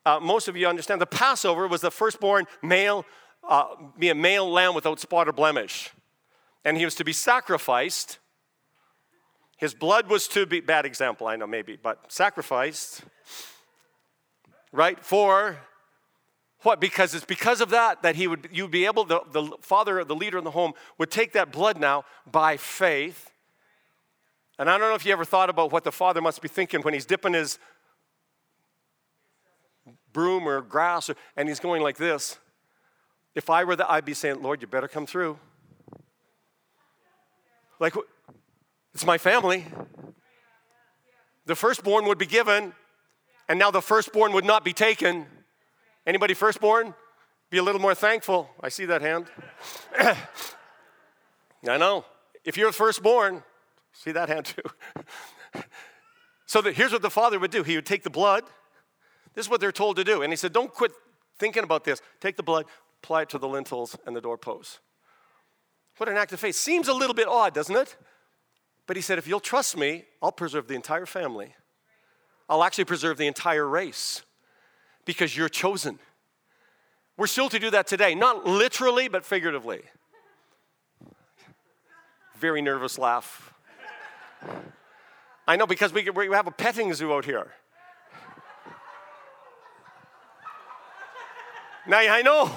uh, 0.04 0.20
most 0.20 0.48
of 0.48 0.56
you 0.56 0.66
understand, 0.66 1.00
the 1.00 1.06
Passover 1.06 1.66
was 1.66 1.80
the 1.80 1.90
firstborn 1.90 2.46
male, 2.62 3.04
uh, 3.48 3.66
be 3.98 4.10
a 4.10 4.14
male 4.14 4.50
lamb 4.50 4.74
without 4.74 5.00
spot 5.00 5.28
or 5.28 5.32
blemish. 5.32 5.90
And 6.64 6.76
he 6.76 6.84
was 6.84 6.94
to 6.96 7.04
be 7.04 7.12
sacrificed. 7.12 8.18
His 9.56 9.74
blood 9.74 10.08
was 10.08 10.28
to 10.28 10.46
be, 10.46 10.60
bad 10.60 10.86
example, 10.86 11.26
I 11.26 11.36
know 11.36 11.46
maybe, 11.46 11.78
but 11.80 12.10
sacrificed, 12.10 13.02
right, 14.72 14.98
for 15.04 15.58
what? 16.62 16.80
Because 16.80 17.14
it's 17.14 17.24
because 17.24 17.60
of 17.60 17.70
that 17.70 18.02
that 18.02 18.14
he 18.14 18.28
would 18.28 18.48
you 18.52 18.64
would 18.64 18.70
be 18.70 18.86
able, 18.86 19.04
the, 19.04 19.20
the 19.30 19.56
father, 19.60 20.04
the 20.04 20.14
leader 20.14 20.38
in 20.38 20.44
the 20.44 20.52
home, 20.52 20.72
would 20.98 21.10
take 21.10 21.32
that 21.32 21.50
blood 21.50 21.78
now 21.78 22.04
by 22.30 22.56
faith. 22.56 23.31
And 24.62 24.70
I 24.70 24.78
don't 24.78 24.90
know 24.90 24.94
if 24.94 25.04
you 25.04 25.10
ever 25.10 25.24
thought 25.24 25.50
about 25.50 25.72
what 25.72 25.82
the 25.82 25.90
father 25.90 26.20
must 26.20 26.40
be 26.40 26.46
thinking 26.46 26.82
when 26.82 26.94
he's 26.94 27.04
dipping 27.04 27.32
his 27.32 27.58
broom 30.12 30.46
or 30.46 30.60
grass 30.60 31.10
or, 31.10 31.16
and 31.36 31.48
he's 31.48 31.58
going 31.58 31.82
like 31.82 31.96
this. 31.96 32.38
If 33.34 33.50
I 33.50 33.64
were 33.64 33.74
that, 33.74 33.90
I'd 33.90 34.04
be 34.04 34.14
saying, 34.14 34.40
Lord, 34.40 34.62
you 34.62 34.68
better 34.68 34.86
come 34.86 35.04
through. 35.04 35.36
Like, 37.80 37.96
it's 38.94 39.04
my 39.04 39.18
family. 39.18 39.64
The 41.46 41.56
firstborn 41.56 42.06
would 42.06 42.18
be 42.18 42.26
given, 42.26 42.72
and 43.48 43.58
now 43.58 43.72
the 43.72 43.82
firstborn 43.82 44.32
would 44.32 44.44
not 44.44 44.64
be 44.64 44.72
taken. 44.72 45.26
Anybody 46.06 46.34
firstborn? 46.34 46.94
Be 47.50 47.58
a 47.58 47.64
little 47.64 47.80
more 47.80 47.96
thankful. 47.96 48.48
I 48.60 48.68
see 48.68 48.84
that 48.84 49.02
hand. 49.02 49.26
I 49.98 50.16
know. 51.64 52.04
If 52.44 52.56
you're 52.56 52.68
the 52.68 52.76
firstborn, 52.76 53.42
see 53.92 54.12
that 54.12 54.28
hand 54.28 54.46
too. 54.46 55.62
so 56.46 56.62
here's 56.62 56.92
what 56.92 57.02
the 57.02 57.10
father 57.10 57.38
would 57.38 57.50
do 57.50 57.62
he 57.62 57.76
would 57.76 57.86
take 57.86 58.02
the 58.02 58.10
blood. 58.10 58.44
This 59.34 59.46
is 59.46 59.50
what 59.50 59.60
they're 59.60 59.72
told 59.72 59.96
to 59.96 60.04
do. 60.04 60.22
And 60.22 60.32
he 60.32 60.36
said, 60.36 60.52
Don't 60.52 60.72
quit 60.72 60.92
thinking 61.38 61.64
about 61.64 61.84
this. 61.84 62.00
Take 62.20 62.36
the 62.36 62.42
blood, 62.42 62.66
apply 63.02 63.22
it 63.22 63.30
to 63.30 63.38
the 63.38 63.48
lintels 63.48 63.96
and 64.06 64.14
the 64.14 64.20
doorposts. 64.20 64.80
What 65.96 66.08
an 66.08 66.16
act 66.16 66.32
of 66.32 66.40
faith. 66.40 66.56
Seems 66.56 66.88
a 66.88 66.94
little 66.94 67.14
bit 67.14 67.28
odd, 67.28 67.54
doesn't 67.54 67.76
it? 67.76 67.96
But 68.86 68.96
he 68.96 69.02
said, 69.02 69.18
If 69.18 69.26
you'll 69.26 69.40
trust 69.40 69.76
me, 69.76 70.04
I'll 70.20 70.32
preserve 70.32 70.68
the 70.68 70.74
entire 70.74 71.06
family. 71.06 71.54
I'll 72.48 72.64
actually 72.64 72.84
preserve 72.84 73.16
the 73.16 73.26
entire 73.26 73.66
race 73.66 74.22
because 75.04 75.36
you're 75.36 75.48
chosen. 75.48 75.98
We're 77.16 77.26
still 77.26 77.48
to 77.48 77.58
do 77.58 77.70
that 77.70 77.86
today, 77.86 78.14
not 78.14 78.46
literally, 78.46 79.08
but 79.08 79.24
figuratively. 79.24 79.82
Very 82.36 82.62
nervous 82.62 82.98
laugh. 82.98 83.51
I 85.46 85.56
know 85.56 85.66
because 85.66 85.92
we, 85.92 86.08
we 86.10 86.34
have 86.34 86.46
a 86.46 86.52
petting 86.52 86.92
zoo 86.94 87.12
out 87.12 87.24
here. 87.24 87.48
Now 91.86 91.98
I 91.98 92.22
know. 92.22 92.50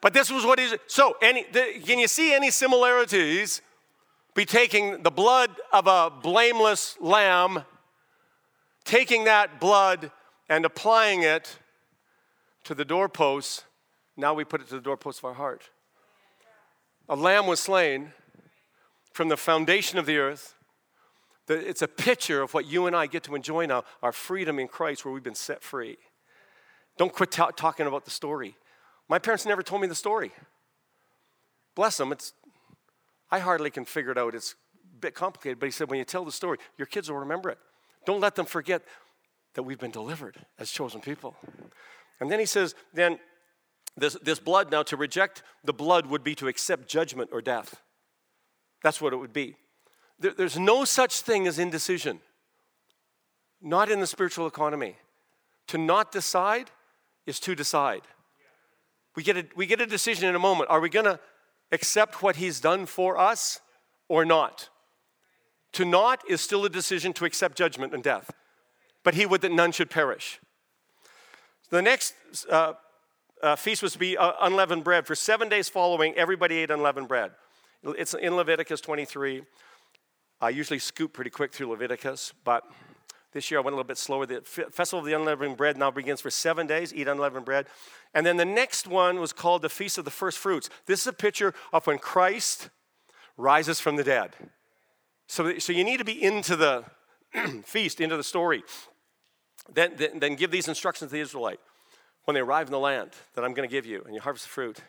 But 0.00 0.12
this 0.12 0.30
was 0.30 0.44
what 0.44 0.58
he's 0.58 0.74
so 0.86 1.16
any 1.22 1.44
the, 1.52 1.80
can 1.84 1.98
you 1.98 2.08
see 2.08 2.34
any 2.34 2.50
similarities 2.50 3.62
be 4.34 4.44
taking 4.44 5.02
the 5.02 5.10
blood 5.10 5.50
of 5.72 5.86
a 5.86 6.10
blameless 6.10 6.96
lamb 7.00 7.64
taking 8.86 9.24
that 9.24 9.60
blood 9.60 10.10
and 10.48 10.64
applying 10.64 11.22
it 11.22 11.58
to 12.64 12.74
the 12.74 12.84
doorposts, 12.84 13.64
now 14.16 14.32
we 14.32 14.44
put 14.44 14.62
it 14.62 14.68
to 14.68 14.76
the 14.76 14.80
doorposts 14.80 15.20
of 15.20 15.26
our 15.26 15.34
heart. 15.34 15.70
A 17.08 17.16
lamb 17.16 17.46
was 17.46 17.60
slain 17.60 18.12
from 19.16 19.30
the 19.30 19.36
foundation 19.36 19.98
of 19.98 20.04
the 20.04 20.18
earth. 20.18 20.54
It's 21.48 21.80
a 21.80 21.88
picture 21.88 22.42
of 22.42 22.52
what 22.52 22.66
you 22.66 22.86
and 22.86 22.94
I 22.94 23.06
get 23.06 23.22
to 23.22 23.34
enjoy 23.34 23.64
now 23.64 23.84
our 24.02 24.12
freedom 24.12 24.58
in 24.58 24.68
Christ, 24.68 25.06
where 25.06 25.14
we've 25.14 25.22
been 25.22 25.34
set 25.34 25.62
free. 25.62 25.96
Don't 26.98 27.10
quit 27.10 27.30
ta- 27.30 27.50
talking 27.50 27.86
about 27.86 28.04
the 28.04 28.10
story. 28.10 28.56
My 29.08 29.18
parents 29.18 29.46
never 29.46 29.62
told 29.62 29.80
me 29.80 29.88
the 29.88 29.94
story. 29.94 30.32
Bless 31.74 31.96
them. 31.96 32.12
It's, 32.12 32.34
I 33.30 33.38
hardly 33.38 33.70
can 33.70 33.86
figure 33.86 34.10
it 34.10 34.18
out. 34.18 34.34
It's 34.34 34.52
a 34.52 35.00
bit 35.00 35.14
complicated, 35.14 35.60
but 35.60 35.66
he 35.66 35.72
said, 35.72 35.88
when 35.88 35.98
you 35.98 36.04
tell 36.04 36.26
the 36.26 36.30
story, 36.30 36.58
your 36.76 36.86
kids 36.86 37.10
will 37.10 37.18
remember 37.18 37.48
it. 37.48 37.58
Don't 38.04 38.20
let 38.20 38.34
them 38.34 38.44
forget 38.44 38.82
that 39.54 39.62
we've 39.62 39.78
been 39.78 39.90
delivered 39.90 40.36
as 40.58 40.70
chosen 40.70 41.00
people. 41.00 41.36
And 42.20 42.30
then 42.30 42.38
he 42.38 42.46
says, 42.46 42.74
then 42.92 43.18
this, 43.96 44.14
this 44.22 44.38
blood, 44.38 44.70
now 44.70 44.82
to 44.82 44.96
reject 44.98 45.42
the 45.64 45.72
blood 45.72 46.04
would 46.04 46.22
be 46.22 46.34
to 46.34 46.48
accept 46.48 46.86
judgment 46.86 47.30
or 47.32 47.40
death. 47.40 47.80
That's 48.82 49.00
what 49.00 49.12
it 49.12 49.16
would 49.16 49.32
be. 49.32 49.56
There, 50.18 50.32
there's 50.32 50.58
no 50.58 50.84
such 50.84 51.20
thing 51.20 51.46
as 51.46 51.58
indecision, 51.58 52.20
not 53.60 53.90
in 53.90 54.00
the 54.00 54.06
spiritual 54.06 54.46
economy. 54.46 54.96
To 55.68 55.78
not 55.78 56.12
decide 56.12 56.70
is 57.26 57.40
to 57.40 57.54
decide. 57.54 58.02
We 59.16 59.22
get 59.22 59.36
a, 59.36 59.46
we 59.56 59.66
get 59.66 59.80
a 59.80 59.86
decision 59.86 60.28
in 60.28 60.34
a 60.34 60.38
moment. 60.38 60.70
Are 60.70 60.80
we 60.80 60.88
going 60.88 61.06
to 61.06 61.18
accept 61.72 62.22
what 62.22 62.36
he's 62.36 62.60
done 62.60 62.86
for 62.86 63.18
us 63.18 63.60
or 64.08 64.24
not? 64.24 64.68
To 65.72 65.84
not 65.84 66.22
is 66.28 66.40
still 66.40 66.64
a 66.64 66.70
decision 66.70 67.12
to 67.14 67.24
accept 67.24 67.58
judgment 67.58 67.94
and 67.94 68.02
death. 68.02 68.30
But 69.02 69.14
he 69.14 69.26
would 69.26 69.40
that 69.40 69.52
none 69.52 69.72
should 69.72 69.90
perish. 69.90 70.38
The 71.70 71.82
next 71.82 72.14
uh, 72.50 72.74
uh, 73.42 73.56
feast 73.56 73.82
was 73.82 73.92
to 73.94 73.98
be 73.98 74.16
uh, 74.16 74.32
unleavened 74.40 74.84
bread. 74.84 75.06
For 75.06 75.14
seven 75.14 75.48
days 75.48 75.68
following, 75.68 76.14
everybody 76.14 76.58
ate 76.58 76.70
unleavened 76.70 77.08
bread. 77.08 77.32
It's 77.92 78.14
in 78.14 78.34
Leviticus 78.34 78.80
23. 78.80 79.42
I 80.40 80.48
usually 80.50 80.78
scoop 80.78 81.12
pretty 81.12 81.30
quick 81.30 81.52
through 81.52 81.70
Leviticus, 81.70 82.32
but 82.44 82.64
this 83.32 83.50
year 83.50 83.60
I 83.60 83.62
went 83.62 83.74
a 83.74 83.76
little 83.76 83.86
bit 83.86 83.98
slower. 83.98 84.26
The 84.26 84.40
Festival 84.40 85.00
of 85.00 85.04
the 85.04 85.12
Unleavened 85.12 85.56
Bread 85.56 85.76
now 85.76 85.90
begins 85.90 86.20
for 86.20 86.30
seven 86.30 86.66
days, 86.66 86.92
eat 86.92 87.06
unleavened 87.06 87.44
bread. 87.44 87.66
And 88.12 88.26
then 88.26 88.36
the 88.36 88.44
next 88.44 88.88
one 88.88 89.20
was 89.20 89.32
called 89.32 89.62
the 89.62 89.68
Feast 89.68 89.98
of 89.98 90.04
the 90.04 90.10
First 90.10 90.38
Fruits. 90.38 90.68
This 90.86 91.02
is 91.02 91.06
a 91.06 91.12
picture 91.12 91.54
of 91.72 91.86
when 91.86 91.98
Christ 91.98 92.70
rises 93.36 93.78
from 93.78 93.96
the 93.96 94.04
dead. 94.04 94.32
So, 95.28 95.58
so 95.58 95.72
you 95.72 95.84
need 95.84 95.98
to 95.98 96.04
be 96.04 96.22
into 96.22 96.56
the 96.56 96.84
feast, 97.64 98.00
into 98.00 98.16
the 98.16 98.24
story. 98.24 98.62
Then, 99.72 99.92
then, 99.96 100.18
then 100.18 100.34
give 100.34 100.50
these 100.50 100.68
instructions 100.68 101.10
to 101.10 101.16
the 101.16 101.20
Israelite 101.20 101.60
when 102.24 102.34
they 102.34 102.40
arrive 102.40 102.66
in 102.66 102.72
the 102.72 102.78
land 102.78 103.10
that 103.34 103.44
I'm 103.44 103.54
going 103.54 103.68
to 103.68 103.72
give 103.72 103.86
you 103.86 104.02
and 104.04 104.14
you 104.14 104.20
harvest 104.20 104.46
the 104.46 104.50
fruit. 104.50 104.80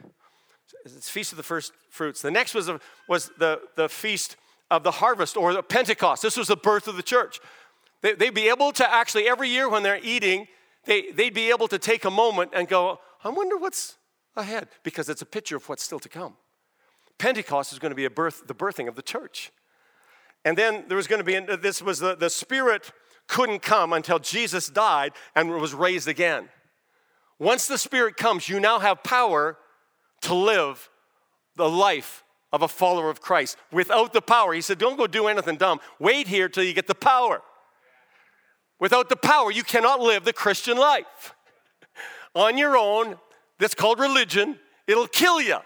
It's 0.86 1.10
feast 1.10 1.32
of 1.32 1.38
the 1.38 1.44
first 1.44 1.74
fruits. 1.90 2.22
The 2.22 2.32
next 2.32 2.54
was, 2.54 2.70
a, 2.70 2.80
was 3.08 3.32
the, 3.38 3.62
the 3.76 3.90
feast 3.90 4.36
of 4.70 4.84
the 4.84 4.92
harvest 4.92 5.38
or 5.38 5.54
the 5.54 5.64
Pentecost. 5.64 6.22
This 6.22 6.38
was 6.38 6.48
the 6.48 6.58
birth 6.58 6.88
of 6.88 6.96
the 6.96 7.04
church. 7.04 7.40
They, 8.02 8.14
would 8.14 8.34
be 8.34 8.50
able 8.50 8.72
to 8.74 8.94
actually, 8.94 9.28
every 9.28 9.50
year 9.50 9.70
when 9.70 9.84
they're 9.84 10.00
eating, 10.04 10.48
they, 10.86 11.12
they'd 11.12 11.34
be 11.34 11.50
able 11.50 11.68
to 11.70 11.80
take 11.80 12.06
a 12.06 12.12
moment 12.12 12.52
and 12.54 12.68
go, 12.68 13.00
I 13.24 13.30
wonder 13.30 13.58
what's 13.58 13.98
ahead, 14.36 14.68
because 14.84 15.10
it's 15.10 15.22
a 15.22 15.26
picture 15.26 15.56
of 15.58 15.68
what's 15.68 15.84
still 15.84 16.00
to 16.00 16.10
come. 16.10 16.36
Pentecost 17.18 17.74
is 17.74 17.80
going 17.80 17.90
to 17.92 17.96
be 17.96 18.06
a 18.06 18.10
birth, 18.10 18.46
the 18.48 18.54
birthing 18.54 18.88
of 18.88 18.96
the 18.96 19.02
church. 19.02 19.52
And 20.46 20.58
then 20.58 20.86
there 20.88 20.98
was 20.98 21.08
going 21.08 21.24
to 21.24 21.26
be, 21.26 21.40
this 21.58 21.82
was 21.82 22.00
the, 22.00 22.16
the 22.16 22.30
Spirit 22.30 22.92
couldn't 23.28 23.62
come 23.62 23.92
until 23.94 24.20
Jesus 24.20 24.68
died 24.68 25.14
and 25.36 25.50
was 25.50 25.74
raised 25.74 26.08
again. 26.08 26.50
Once 27.40 27.68
the 27.68 27.78
Spirit 27.78 28.16
comes, 28.16 28.48
you 28.48 28.60
now 28.60 28.80
have 28.80 29.04
power 29.04 29.58
to 30.22 30.34
live 30.34 30.90
the 31.56 31.70
life 31.70 32.24
of 32.54 32.62
a 32.62 32.68
follower 32.68 33.10
of 33.10 33.22
Christ. 33.22 33.58
Without 33.72 34.14
the 34.14 34.22
power, 34.22 34.54
he 34.54 34.62
said, 34.62 34.78
don't 34.78 34.98
go 34.98 35.08
do 35.08 35.28
anything 35.28 35.58
dumb. 35.58 35.80
Wait 36.00 36.28
here 36.28 36.48
till 36.48 36.64
you 36.64 36.74
get 36.74 36.88
the 36.88 36.96
power. 36.96 37.42
Without 38.80 39.10
the 39.10 39.16
power, 39.16 39.52
you 39.52 39.64
cannot 39.64 40.00
live 40.00 40.24
the 40.24 40.34
Christian 40.34 40.78
life. 40.78 41.34
On 42.36 42.58
your 42.58 42.78
own, 42.78 43.18
that's 43.60 43.74
called 43.74 44.00
religion, 44.00 44.60
it'll 44.86 45.08
kill 45.08 45.42
you. 45.42 45.58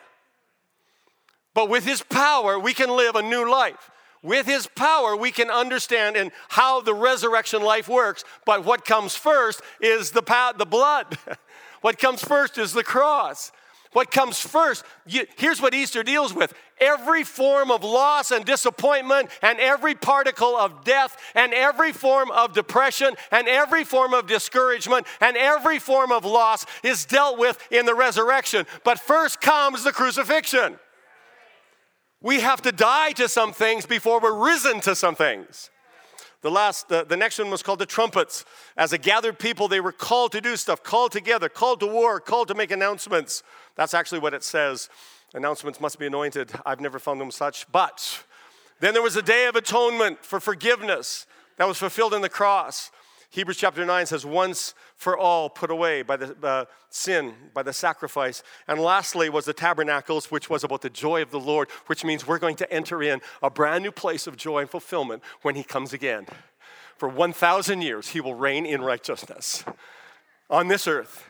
But 1.54 1.70
with 1.70 1.86
his 1.86 2.02
power, 2.02 2.58
we 2.58 2.74
can 2.74 2.90
live 2.90 3.16
a 3.16 3.22
new 3.22 3.50
life. 3.50 3.92
With 4.24 4.46
his 4.46 4.68
power, 4.68 5.16
we 5.16 5.32
can 5.32 5.50
understand 5.50 6.16
and 6.16 6.32
how 6.48 6.80
the 6.82 6.94
resurrection 6.94 7.64
life 7.64 7.90
works. 7.90 8.24
But 8.46 8.64
what 8.64 8.86
comes 8.86 9.16
first 9.16 9.62
is 9.82 10.12
the, 10.12 10.22
the 10.58 10.66
blood. 10.66 11.18
what 11.82 11.98
comes 11.98 12.24
first 12.24 12.58
is 12.58 12.72
the 12.72 12.84
cross. 12.84 13.52
What 13.94 14.10
comes 14.10 14.40
first, 14.40 14.86
you, 15.06 15.26
here's 15.38 15.62
what 15.62 15.74
Easter 15.74 16.02
deals 16.02 16.34
with 16.34 16.54
every 16.80 17.24
form 17.24 17.70
of 17.70 17.84
loss 17.84 18.32
and 18.32 18.46
disappointment, 18.46 19.30
and 19.42 19.60
every 19.60 19.94
particle 19.94 20.58
of 20.58 20.84
death, 20.84 21.16
and 21.36 21.54
every 21.54 21.92
form 21.92 22.32
of 22.32 22.54
depression, 22.54 23.14
and 23.32 23.48
every 23.48 23.84
form 23.84 24.14
of 24.14 24.28
discouragement, 24.28 25.06
and 25.20 25.38
every 25.38 25.78
form 25.78 26.12
of 26.12 26.26
loss 26.26 26.66
is 26.84 27.06
dealt 27.06 27.38
with 27.38 27.62
in 27.70 27.86
the 27.86 27.94
resurrection. 27.94 28.66
But 28.84 28.98
first 28.98 29.42
comes 29.42 29.84
the 29.84 29.92
crucifixion. 29.92 30.80
We 32.22 32.40
have 32.40 32.62
to 32.62 32.72
die 32.72 33.12
to 33.14 33.28
some 33.28 33.52
things 33.52 33.86
before 33.86 34.20
we're 34.20 34.46
risen 34.46 34.80
to 34.82 34.96
some 34.96 35.16
things. 35.16 35.70
The 36.42 36.50
last, 36.50 36.90
the, 36.90 37.04
the 37.04 37.18
next 37.18 37.38
one 37.38 37.52
was 37.52 37.62
called 37.62 37.80
the 37.80 37.86
trumpets. 37.86 38.46
As 38.76 38.94
a 38.94 38.98
gathered 38.98 39.38
people, 39.38 39.68
they 39.68 39.80
were 39.80 39.92
called 39.92 40.32
to 40.32 40.42
do 40.42 40.56
stuff, 40.56 40.82
called 40.82 41.12
together, 41.12 41.50
called 41.50 41.80
to 41.82 41.88
war, 41.88 42.20
called 42.20 42.48
to 42.48 42.56
make 42.56 42.72
announcements. 42.72 43.44
That's 43.76 43.94
actually 43.94 44.20
what 44.20 44.34
it 44.34 44.44
says. 44.44 44.90
Announcements 45.34 45.80
must 45.80 46.00
be 46.00 46.08
anointed. 46.08 46.52
I've 46.66 46.82
never 46.82 47.00
found 47.00 47.22
them 47.22 47.32
such. 47.32 47.72
But 47.72 48.24
then 48.80 48.94
there 48.94 49.04
was 49.04 49.16
a 49.16 49.22
day 49.22 49.46
of 49.46 49.56
atonement 49.56 50.26
for 50.26 50.40
forgiveness 50.40 51.28
that 51.58 51.68
was 51.68 51.78
fulfilled 51.78 52.14
in 52.14 52.22
the 52.22 52.30
cross. 52.30 52.92
Hebrews 53.32 53.56
chapter 53.56 53.86
9 53.86 54.06
says, 54.08 54.26
once 54.26 54.74
for 54.98 55.18
all 55.18 55.50
put 55.50 55.72
away 55.72 56.02
by 56.02 56.18
the 56.18 56.36
uh, 56.46 56.66
sin, 56.90 57.34
by 57.54 57.64
the 57.64 57.72
sacrifice. 57.72 58.44
And 58.68 58.78
lastly 58.78 59.30
was 59.30 59.46
the 59.46 59.54
tabernacles, 59.54 60.30
which 60.30 60.50
was 60.50 60.66
about 60.66 60.82
the 60.82 60.90
joy 60.90 61.22
of 61.22 61.32
the 61.32 61.40
Lord, 61.40 61.72
which 61.88 62.04
means 62.04 62.28
we're 62.28 62.40
going 62.40 62.58
to 62.58 62.72
enter 62.72 63.02
in 63.02 63.22
a 63.42 63.50
brand 63.50 63.84
new 63.84 63.92
place 63.92 64.28
of 64.28 64.36
joy 64.36 64.60
and 64.60 64.70
fulfillment 64.70 65.24
when 65.44 65.56
He 65.56 65.64
comes 65.64 65.94
again. 65.94 66.28
For 66.98 67.08
1,000 67.08 67.82
years, 67.82 68.10
He 68.10 68.20
will 68.20 68.36
reign 68.36 68.66
in 68.66 68.82
righteousness 68.82 69.64
on 70.50 70.68
this 70.68 70.86
earth. 70.86 71.26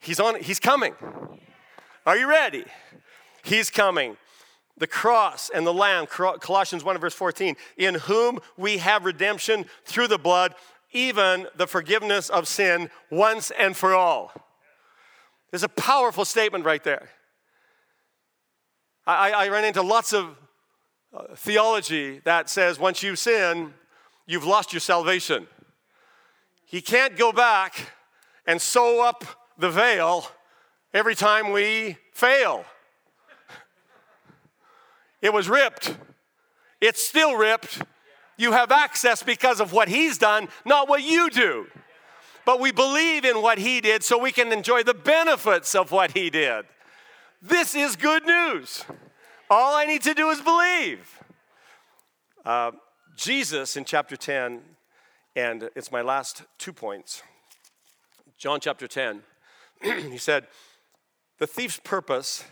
He's, 0.00 0.18
on, 0.18 0.40
he's 0.40 0.60
coming. 0.60 0.94
Are 2.06 2.16
you 2.16 2.26
ready? 2.26 2.64
He's 3.44 3.68
coming 3.68 4.16
the 4.78 4.86
cross 4.86 5.50
and 5.54 5.66
the 5.66 5.72
lamb 5.72 6.06
colossians 6.06 6.84
1 6.84 6.98
verse 6.98 7.14
14 7.14 7.56
in 7.78 7.94
whom 7.94 8.38
we 8.56 8.78
have 8.78 9.04
redemption 9.04 9.64
through 9.84 10.08
the 10.08 10.18
blood 10.18 10.54
even 10.96 11.46
the 11.56 11.66
forgiveness 11.66 12.30
of 12.30 12.48
sin 12.48 12.90
once 13.10 13.50
and 13.52 13.76
for 13.76 13.94
all. 13.94 14.32
There's 15.50 15.62
a 15.62 15.68
powerful 15.68 16.24
statement 16.24 16.64
right 16.64 16.82
there. 16.82 17.10
I, 19.06 19.30
I 19.32 19.48
ran 19.48 19.64
into 19.64 19.82
lots 19.82 20.12
of 20.12 20.36
uh, 21.14 21.34
theology 21.36 22.20
that 22.24 22.50
says 22.50 22.78
once 22.78 23.02
you 23.02 23.14
sin 23.14 23.74
you've 24.26 24.44
lost 24.44 24.72
your 24.72 24.80
salvation. 24.80 25.46
He 26.64 26.80
can't 26.80 27.16
go 27.16 27.30
back 27.30 27.92
and 28.46 28.60
sew 28.60 29.04
up 29.04 29.24
the 29.56 29.70
veil 29.70 30.26
every 30.92 31.14
time 31.14 31.52
we 31.52 31.96
fail. 32.12 32.64
It 35.22 35.32
was 35.32 35.48
ripped. 35.48 35.96
It's 36.80 37.02
still 37.02 37.36
ripped. 37.36 37.82
You 38.36 38.52
have 38.52 38.70
access 38.70 39.22
because 39.22 39.60
of 39.60 39.72
what 39.72 39.88
He's 39.88 40.18
done, 40.18 40.48
not 40.64 40.88
what 40.88 41.02
you 41.02 41.30
do. 41.30 41.66
But 42.44 42.60
we 42.60 42.70
believe 42.70 43.24
in 43.24 43.42
what 43.42 43.58
He 43.58 43.80
did 43.80 44.04
so 44.04 44.18
we 44.18 44.32
can 44.32 44.52
enjoy 44.52 44.82
the 44.82 44.94
benefits 44.94 45.74
of 45.74 45.90
what 45.90 46.12
He 46.12 46.30
did. 46.30 46.66
This 47.42 47.74
is 47.74 47.96
good 47.96 48.24
news. 48.26 48.84
All 49.48 49.76
I 49.76 49.84
need 49.84 50.02
to 50.02 50.14
do 50.14 50.30
is 50.30 50.40
believe. 50.40 51.22
Uh, 52.44 52.72
Jesus 53.16 53.76
in 53.76 53.84
chapter 53.84 54.16
10, 54.16 54.60
and 55.34 55.70
it's 55.74 55.90
my 55.90 56.02
last 56.02 56.42
two 56.58 56.72
points. 56.72 57.22
John 58.38 58.60
chapter 58.60 58.86
10, 58.86 59.22
he 59.82 60.18
said, 60.18 60.46
The 61.38 61.46
thief's 61.46 61.80
purpose 61.82 62.44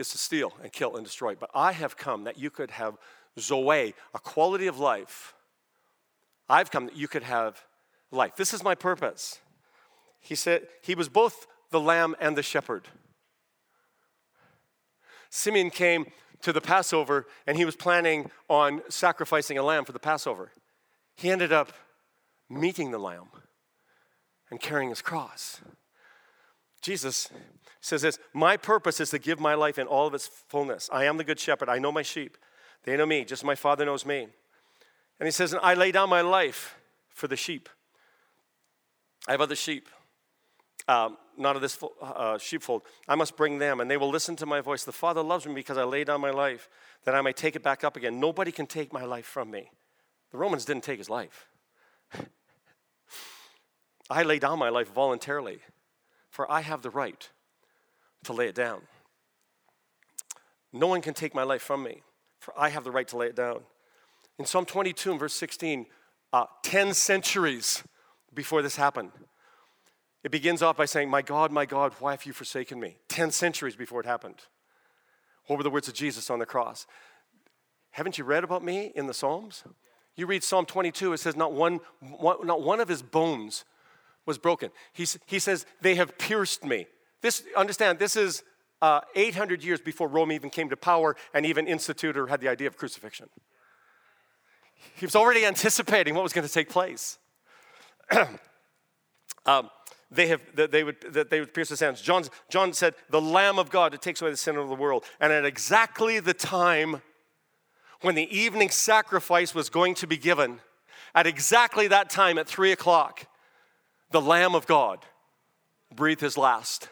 is 0.00 0.08
to 0.10 0.18
steal 0.18 0.52
and 0.62 0.72
kill 0.72 0.96
and 0.96 1.04
destroy, 1.04 1.34
but 1.34 1.50
I 1.54 1.72
have 1.72 1.96
come 1.96 2.24
that 2.24 2.38
you 2.38 2.50
could 2.50 2.72
have 2.72 2.96
Zoe, 3.38 3.94
a 4.14 4.18
quality 4.18 4.66
of 4.66 4.78
life. 4.78 5.34
I've 6.48 6.70
come 6.70 6.86
that 6.86 6.96
you 6.96 7.06
could 7.06 7.22
have 7.22 7.62
life. 8.10 8.34
This 8.36 8.52
is 8.52 8.64
my 8.64 8.74
purpose. 8.74 9.38
He 10.18 10.34
said, 10.34 10.66
He 10.82 10.94
was 10.94 11.08
both 11.08 11.46
the 11.70 11.80
lamb 11.80 12.16
and 12.20 12.36
the 12.36 12.42
shepherd. 12.42 12.88
Simeon 15.28 15.70
came 15.70 16.06
to 16.42 16.52
the 16.52 16.60
Passover 16.60 17.26
and 17.46 17.56
he 17.56 17.64
was 17.64 17.76
planning 17.76 18.30
on 18.48 18.82
sacrificing 18.88 19.58
a 19.58 19.62
lamb 19.62 19.84
for 19.84 19.92
the 19.92 20.00
Passover. 20.00 20.50
He 21.14 21.30
ended 21.30 21.52
up 21.52 21.72
meeting 22.48 22.90
the 22.90 22.98
lamb 22.98 23.28
and 24.50 24.60
carrying 24.60 24.88
his 24.88 25.02
cross. 25.02 25.60
Jesus 26.80 27.28
says 27.80 28.02
this 28.02 28.18
My 28.32 28.56
purpose 28.56 29.00
is 29.00 29.10
to 29.10 29.18
give 29.18 29.40
my 29.40 29.54
life 29.54 29.78
in 29.78 29.86
all 29.86 30.06
of 30.06 30.14
its 30.14 30.28
fullness. 30.48 30.88
I 30.92 31.04
am 31.04 31.16
the 31.16 31.24
good 31.24 31.38
shepherd. 31.38 31.68
I 31.68 31.78
know 31.78 31.92
my 31.92 32.02
sheep. 32.02 32.36
They 32.84 32.96
know 32.96 33.06
me, 33.06 33.24
just 33.24 33.44
my 33.44 33.54
Father 33.54 33.84
knows 33.84 34.06
me. 34.06 34.28
And 35.18 35.26
he 35.26 35.30
says, 35.30 35.54
I 35.62 35.74
lay 35.74 35.92
down 35.92 36.08
my 36.08 36.22
life 36.22 36.78
for 37.10 37.28
the 37.28 37.36
sheep. 37.36 37.68
I 39.28 39.32
have 39.32 39.42
other 39.42 39.54
sheep, 39.54 39.88
um, 40.88 41.18
not 41.36 41.56
of 41.56 41.62
this 41.62 41.78
uh, 42.00 42.38
sheepfold. 42.38 42.82
I 43.06 43.16
must 43.16 43.36
bring 43.36 43.58
them, 43.58 43.80
and 43.80 43.90
they 43.90 43.98
will 43.98 44.08
listen 44.08 44.34
to 44.36 44.46
my 44.46 44.62
voice. 44.62 44.84
The 44.84 44.92
Father 44.92 45.22
loves 45.22 45.46
me 45.46 45.52
because 45.52 45.76
I 45.76 45.84
lay 45.84 46.04
down 46.04 46.22
my 46.22 46.30
life 46.30 46.70
that 47.04 47.14
I 47.14 47.20
may 47.20 47.34
take 47.34 47.54
it 47.54 47.62
back 47.62 47.84
up 47.84 47.96
again. 47.96 48.18
Nobody 48.18 48.50
can 48.50 48.66
take 48.66 48.94
my 48.94 49.04
life 49.04 49.26
from 49.26 49.50
me. 49.50 49.70
The 50.32 50.38
Romans 50.38 50.64
didn't 50.64 50.84
take 50.84 50.98
his 50.98 51.10
life. 51.10 51.48
I 54.10 54.22
lay 54.22 54.38
down 54.38 54.58
my 54.58 54.70
life 54.70 54.90
voluntarily, 54.92 55.58
for 56.30 56.50
I 56.50 56.60
have 56.60 56.82
the 56.82 56.90
right 56.90 57.28
to 58.24 58.32
lay 58.32 58.46
it 58.46 58.54
down. 58.54 58.82
No 60.72 60.86
one 60.86 61.00
can 61.00 61.14
take 61.14 61.34
my 61.34 61.42
life 61.42 61.62
from 61.62 61.82
me 61.82 62.02
for 62.40 62.58
I 62.58 62.70
have 62.70 62.84
the 62.84 62.90
right 62.90 63.06
to 63.08 63.16
lay 63.16 63.26
it 63.26 63.36
down. 63.36 63.60
In 64.38 64.46
Psalm 64.46 64.64
22 64.64 65.12
and 65.12 65.20
verse 65.20 65.34
16, 65.34 65.86
uh, 66.32 66.46
10 66.62 66.94
centuries 66.94 67.84
before 68.34 68.62
this 68.62 68.76
happened, 68.76 69.12
it 70.24 70.30
begins 70.30 70.62
off 70.62 70.76
by 70.76 70.86
saying, 70.86 71.08
My 71.10 71.22
God, 71.22 71.52
my 71.52 71.66
God, 71.66 71.92
why 72.00 72.12
have 72.12 72.24
you 72.24 72.32
forsaken 72.32 72.80
me? 72.80 72.96
10 73.08 73.30
centuries 73.30 73.76
before 73.76 74.00
it 74.00 74.06
happened. 74.06 74.36
What 75.46 75.56
were 75.56 75.62
the 75.62 75.70
words 75.70 75.88
of 75.88 75.94
Jesus 75.94 76.30
on 76.30 76.38
the 76.38 76.46
cross? 76.46 76.86
Haven't 77.92 78.18
you 78.18 78.24
read 78.24 78.44
about 78.44 78.64
me 78.64 78.92
in 78.94 79.06
the 79.06 79.14
Psalms? 79.14 79.64
You 80.16 80.26
read 80.26 80.42
Psalm 80.42 80.66
22, 80.66 81.12
it 81.12 81.18
says, 81.18 81.36
Not 81.36 81.52
one, 81.52 81.80
one 82.00 82.46
not 82.46 82.62
one 82.62 82.80
of 82.80 82.88
his 82.88 83.02
bones 83.02 83.64
was 84.26 84.38
broken. 84.38 84.70
He, 84.92 85.06
he 85.26 85.38
says, 85.38 85.66
They 85.80 85.94
have 85.96 86.18
pierced 86.18 86.64
me. 86.64 86.86
This, 87.22 87.42
understand, 87.56 87.98
this 87.98 88.16
is 88.16 88.42
uh, 88.82 89.00
800 89.14 89.62
years 89.62 89.80
before 89.80 90.08
Rome 90.08 90.32
even 90.32 90.50
came 90.50 90.70
to 90.70 90.76
power 90.76 91.16
and 91.34 91.44
even 91.44 91.66
instituted 91.66 92.18
or 92.18 92.26
had 92.28 92.40
the 92.40 92.48
idea 92.48 92.66
of 92.66 92.76
crucifixion. 92.76 93.28
He 94.96 95.04
was 95.04 95.14
already 95.14 95.44
anticipating 95.44 96.14
what 96.14 96.22
was 96.22 96.32
going 96.32 96.46
to 96.46 96.52
take 96.52 96.70
place. 96.70 97.18
um, 99.46 99.70
they 100.10 100.26
have 100.26 100.40
they 100.54 100.82
would 100.82 101.00
that 101.12 101.30
they 101.30 101.38
would 101.38 101.54
pierce 101.54 101.68
his 101.68 101.78
hands. 101.78 102.00
John, 102.00 102.24
John 102.48 102.72
said, 102.72 102.94
"The 103.10 103.20
Lamb 103.20 103.58
of 103.58 103.70
God 103.70 103.92
that 103.92 104.02
takes 104.02 104.20
away 104.20 104.30
the 104.30 104.36
sin 104.36 104.56
of 104.56 104.68
the 104.68 104.74
world." 104.74 105.04
And 105.20 105.32
at 105.32 105.44
exactly 105.44 106.18
the 106.18 106.34
time 106.34 107.02
when 108.00 108.16
the 108.16 108.36
evening 108.36 108.70
sacrifice 108.70 109.54
was 109.54 109.70
going 109.70 109.94
to 109.96 110.06
be 110.06 110.16
given, 110.16 110.60
at 111.14 111.26
exactly 111.26 111.86
that 111.88 112.10
time 112.10 112.38
at 112.38 112.48
three 112.48 112.72
o'clock, 112.72 113.26
the 114.10 114.20
Lamb 114.20 114.54
of 114.54 114.66
God 114.66 115.04
breathed 115.94 116.20
his 116.20 116.36
last 116.36 116.88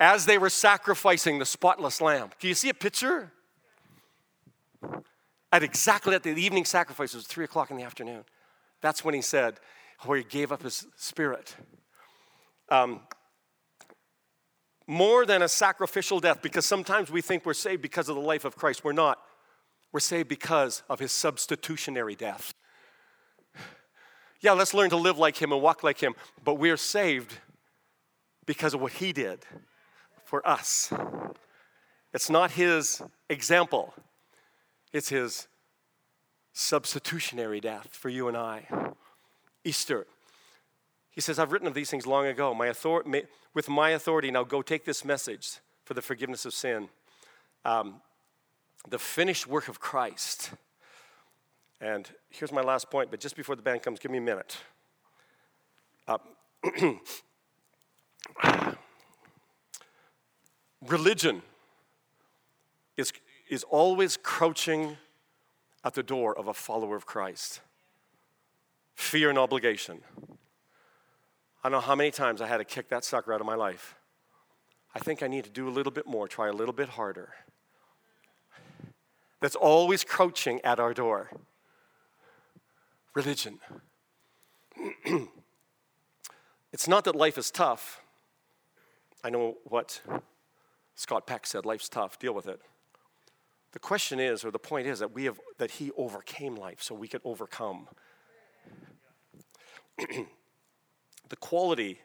as 0.00 0.26
they 0.26 0.38
were 0.38 0.50
sacrificing 0.50 1.38
the 1.38 1.46
spotless 1.46 2.00
lamb. 2.00 2.30
Can 2.38 2.48
you 2.48 2.54
see 2.54 2.68
a 2.68 2.74
picture? 2.74 3.32
At 5.52 5.62
exactly 5.62 6.14
at 6.14 6.22
the 6.22 6.30
evening 6.30 6.64
sacrifice, 6.64 7.14
it 7.14 7.16
was 7.16 7.26
three 7.26 7.44
o'clock 7.44 7.70
in 7.70 7.76
the 7.76 7.84
afternoon. 7.84 8.24
That's 8.80 9.04
when 9.04 9.14
he 9.14 9.22
said, 9.22 9.60
where 10.00 10.18
he 10.18 10.24
gave 10.24 10.52
up 10.52 10.62
his 10.62 10.86
spirit. 10.96 11.54
Um, 12.68 13.00
more 14.86 15.24
than 15.24 15.42
a 15.42 15.48
sacrificial 15.48 16.20
death, 16.20 16.42
because 16.42 16.66
sometimes 16.66 17.10
we 17.10 17.22
think 17.22 17.46
we're 17.46 17.54
saved 17.54 17.80
because 17.80 18.08
of 18.08 18.16
the 18.16 18.20
life 18.20 18.44
of 18.44 18.56
Christ. 18.56 18.84
We're 18.84 18.92
not. 18.92 19.18
We're 19.92 20.00
saved 20.00 20.28
because 20.28 20.82
of 20.90 20.98
his 20.98 21.12
substitutionary 21.12 22.16
death. 22.16 22.52
Yeah, 24.44 24.52
let's 24.52 24.74
learn 24.74 24.90
to 24.90 24.96
live 24.96 25.16
like 25.16 25.40
him 25.40 25.52
and 25.52 25.62
walk 25.62 25.82
like 25.82 25.98
him, 25.98 26.14
but 26.44 26.58
we're 26.58 26.76
saved 26.76 27.38
because 28.44 28.74
of 28.74 28.82
what 28.82 28.92
he 28.92 29.10
did 29.10 29.38
for 30.22 30.46
us. 30.46 30.92
It's 32.12 32.28
not 32.28 32.50
his 32.50 33.00
example, 33.30 33.94
it's 34.92 35.08
his 35.08 35.48
substitutionary 36.52 37.58
death 37.58 37.88
for 37.90 38.10
you 38.10 38.28
and 38.28 38.36
I. 38.36 38.66
Easter. 39.64 40.06
He 41.10 41.22
says, 41.22 41.38
I've 41.38 41.50
written 41.50 41.66
of 41.66 41.72
these 41.72 41.88
things 41.88 42.06
long 42.06 42.26
ago. 42.26 42.52
My 42.52 42.68
author- 42.68 43.02
with 43.54 43.68
my 43.70 43.90
authority, 43.90 44.30
now 44.30 44.44
go 44.44 44.60
take 44.60 44.84
this 44.84 45.06
message 45.06 45.60
for 45.86 45.94
the 45.94 46.02
forgiveness 46.02 46.44
of 46.44 46.52
sin. 46.52 46.90
Um, 47.64 48.02
the 48.86 48.98
finished 48.98 49.46
work 49.46 49.68
of 49.68 49.80
Christ. 49.80 50.50
And 51.84 52.10
here's 52.30 52.50
my 52.50 52.62
last 52.62 52.90
point, 52.90 53.10
but 53.10 53.20
just 53.20 53.36
before 53.36 53.56
the 53.56 53.62
band 53.62 53.82
comes, 53.82 53.98
give 53.98 54.10
me 54.10 54.16
a 54.16 54.22
minute. 54.22 54.56
Uh, 56.08 56.16
Religion 60.88 61.42
is, 62.96 63.12
is 63.50 63.64
always 63.64 64.16
crouching 64.16 64.96
at 65.84 65.92
the 65.92 66.02
door 66.02 66.34
of 66.38 66.48
a 66.48 66.54
follower 66.54 66.96
of 66.96 67.04
Christ. 67.04 67.60
Fear 68.94 69.28
and 69.28 69.38
obligation. 69.38 70.00
I 71.62 71.68
don't 71.68 71.72
know 71.72 71.80
how 71.80 71.94
many 71.94 72.10
times 72.10 72.40
I 72.40 72.46
had 72.46 72.56
to 72.58 72.64
kick 72.64 72.88
that 72.88 73.04
sucker 73.04 73.34
out 73.34 73.42
of 73.42 73.46
my 73.46 73.56
life. 73.56 73.94
I 74.94 75.00
think 75.00 75.22
I 75.22 75.26
need 75.26 75.44
to 75.44 75.50
do 75.50 75.68
a 75.68 75.70
little 75.70 75.92
bit 75.92 76.06
more, 76.06 76.28
try 76.28 76.48
a 76.48 76.52
little 76.52 76.72
bit 76.72 76.88
harder. 76.88 77.34
That's 79.42 79.56
always 79.56 80.02
crouching 80.02 80.62
at 80.62 80.80
our 80.80 80.94
door. 80.94 81.30
Religion. 83.14 83.60
it's 86.72 86.88
not 86.88 87.04
that 87.04 87.14
life 87.14 87.38
is 87.38 87.50
tough. 87.50 88.02
I 89.22 89.30
know 89.30 89.56
what 89.64 90.02
Scott 90.96 91.26
Peck 91.26 91.46
said, 91.46 91.64
life's 91.64 91.88
tough, 91.88 92.18
deal 92.18 92.34
with 92.34 92.46
it. 92.46 92.60
The 93.72 93.78
question 93.78 94.20
is, 94.20 94.44
or 94.44 94.50
the 94.50 94.58
point 94.58 94.86
is, 94.86 94.98
that 95.00 95.12
we 95.12 95.24
have 95.24 95.40
that 95.58 95.72
he 95.72 95.90
overcame 95.96 96.54
life 96.54 96.82
so 96.82 96.94
we 96.94 97.08
could 97.08 97.22
overcome. 97.24 97.88
the 99.98 101.36
quality 101.40 102.00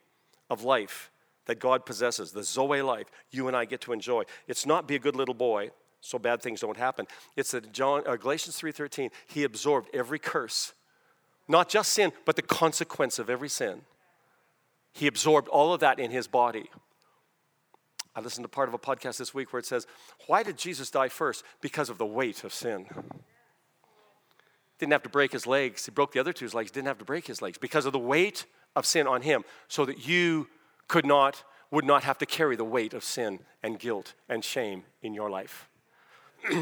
of 0.50 0.64
life 0.64 1.12
that 1.46 1.60
God 1.60 1.86
possesses, 1.86 2.32
the 2.32 2.44
Zoe 2.44 2.82
life, 2.82 3.08
you 3.32 3.48
and 3.48 3.58
I 3.58 3.66
get 3.66 3.82
to 3.82 3.94
enjoy. 3.94 4.24
It's 4.48 4.66
not 4.66 4.88
be 4.88 4.96
a 4.96 5.00
good 5.00 5.16
little 5.16 5.34
boy 5.34 5.72
so 6.02 6.18
bad 6.18 6.42
things 6.42 6.62
don't 6.62 6.78
happen. 6.78 7.06
It's 7.36 7.52
that 7.52 7.72
John, 7.72 8.04
uh, 8.08 8.16
Galatians 8.16 8.60
3.13, 8.60 9.10
he 9.28 9.44
absorbed 9.44 9.90
every 9.94 10.20
curse. 10.20 10.74
Not 11.50 11.68
just 11.68 11.92
sin, 11.92 12.14
but 12.26 12.36
the 12.36 12.44
consequence 12.44 13.18
of 13.18 13.30
every 13.30 13.50
sin. 13.50 13.82
He 14.94 15.08
absorbed 15.08 15.48
all 15.48 15.74
of 15.74 15.80
that 15.82 16.00
in 16.00 16.12
his 16.12 16.28
body. 16.28 16.70
I 18.16 18.22
listened 18.22 18.44
to 18.44 18.50
part 18.50 18.70
of 18.70 18.76
a 18.76 18.80
podcast 18.80 19.18
this 19.18 19.34
week 19.34 19.52
where 19.52 19.60
it 19.60 19.66
says, 19.66 19.88
Why 20.28 20.44
did 20.44 20.58
Jesus 20.58 20.92
die 20.92 21.10
first? 21.10 21.44
Because 21.60 21.90
of 21.90 21.98
the 21.98 22.06
weight 22.06 22.44
of 22.44 22.54
sin. 22.54 22.86
Didn't 24.78 24.92
have 24.92 25.04
to 25.04 25.10
break 25.10 25.32
his 25.32 25.48
legs. 25.48 25.86
He 25.86 25.92
broke 25.92 26.12
the 26.12 26.20
other 26.20 26.34
two 26.34 26.48
legs. 26.50 26.70
Didn't 26.72 26.88
have 26.88 27.00
to 27.00 27.06
break 27.06 27.26
his 27.28 27.42
legs 27.42 27.58
because 27.58 27.86
of 27.86 27.94
the 27.94 28.00
weight 28.00 28.46
of 28.76 28.86
sin 28.86 29.08
on 29.08 29.24
him, 29.24 29.44
so 29.68 29.86
that 29.86 30.08
you 30.08 30.48
could 30.88 31.06
not, 31.06 31.44
would 31.72 31.86
not 31.86 32.04
have 32.04 32.20
to 32.20 32.26
carry 32.26 32.56
the 32.56 32.64
weight 32.64 32.94
of 32.94 33.04
sin 33.04 33.40
and 33.64 33.80
guilt 33.80 34.14
and 34.30 34.44
shame 34.44 34.84
in 35.02 35.14
your 35.16 35.30
life. 35.30 35.68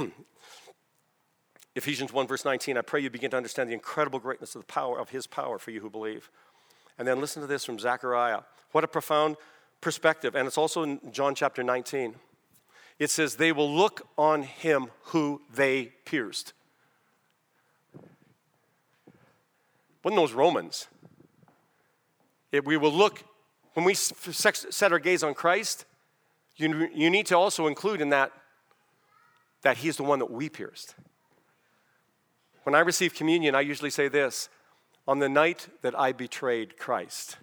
Ephesians 1.78 2.12
1, 2.12 2.26
verse 2.26 2.44
19, 2.44 2.76
I 2.76 2.82
pray 2.82 3.02
you 3.02 3.12
begin 3.12 3.30
to 3.30 3.38
understand 3.38 3.70
the 3.70 3.74
incredible 3.76 4.18
greatness 4.18 4.56
of 4.56 4.62
the 4.62 4.66
power 4.66 5.00
of 5.00 5.12
his 5.12 5.28
power 5.28 5.60
for 5.60 5.70
you 5.70 5.80
who 5.80 5.92
believe. 5.92 6.32
And 6.98 7.08
then 7.08 7.22
listen 7.22 7.40
to 7.44 7.48
this 7.48 7.64
from 7.64 7.78
Zechariah. 7.78 8.42
What 8.72 8.84
a 8.84 8.88
profound 8.88 9.36
perspective. 9.80 10.34
And 10.34 10.48
it's 10.48 10.58
also 10.58 10.82
in 10.82 11.00
John 11.12 11.36
chapter 11.36 11.62
19. 11.62 12.16
It 12.98 13.12
says, 13.12 13.36
They 13.36 13.52
will 13.52 13.72
look 13.72 14.08
on 14.18 14.42
him 14.42 14.88
who 15.04 15.44
they 15.54 15.94
pierced. 16.04 16.54
Wasn't 20.04 20.20
those 20.20 20.34
Romans? 20.34 20.88
We 22.52 22.78
will 22.78 22.92
look, 22.92 23.24
when 23.74 23.86
we 23.86 23.94
set 23.94 24.92
our 24.92 24.98
gaze 24.98 25.22
on 25.22 25.36
Christ, 25.36 25.86
you, 26.56 26.90
you 26.92 27.12
need 27.12 27.28
to 27.28 27.38
also 27.38 27.68
include 27.68 28.02
in 28.02 28.10
that 28.10 28.32
that 29.62 29.78
he's 29.78 29.98
the 29.98 30.04
one 30.04 30.20
that 30.20 30.32
we 30.32 30.50
pierced. 30.50 30.96
When 32.68 32.76
I 32.76 32.80
receive 32.80 33.14
communion, 33.14 33.56
I 33.56 33.62
usually 33.62 33.90
say 33.90 34.10
this 34.10 34.50
on 35.08 35.20
the 35.20 35.30
night 35.30 35.70
that 35.84 35.98
I 35.98 36.12
betrayed 36.12 36.78
Christ. 36.78 37.38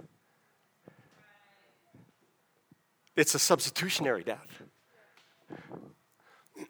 It's 3.16 3.34
a 3.34 3.38
substitutionary 3.38 4.22
death. 4.22 4.62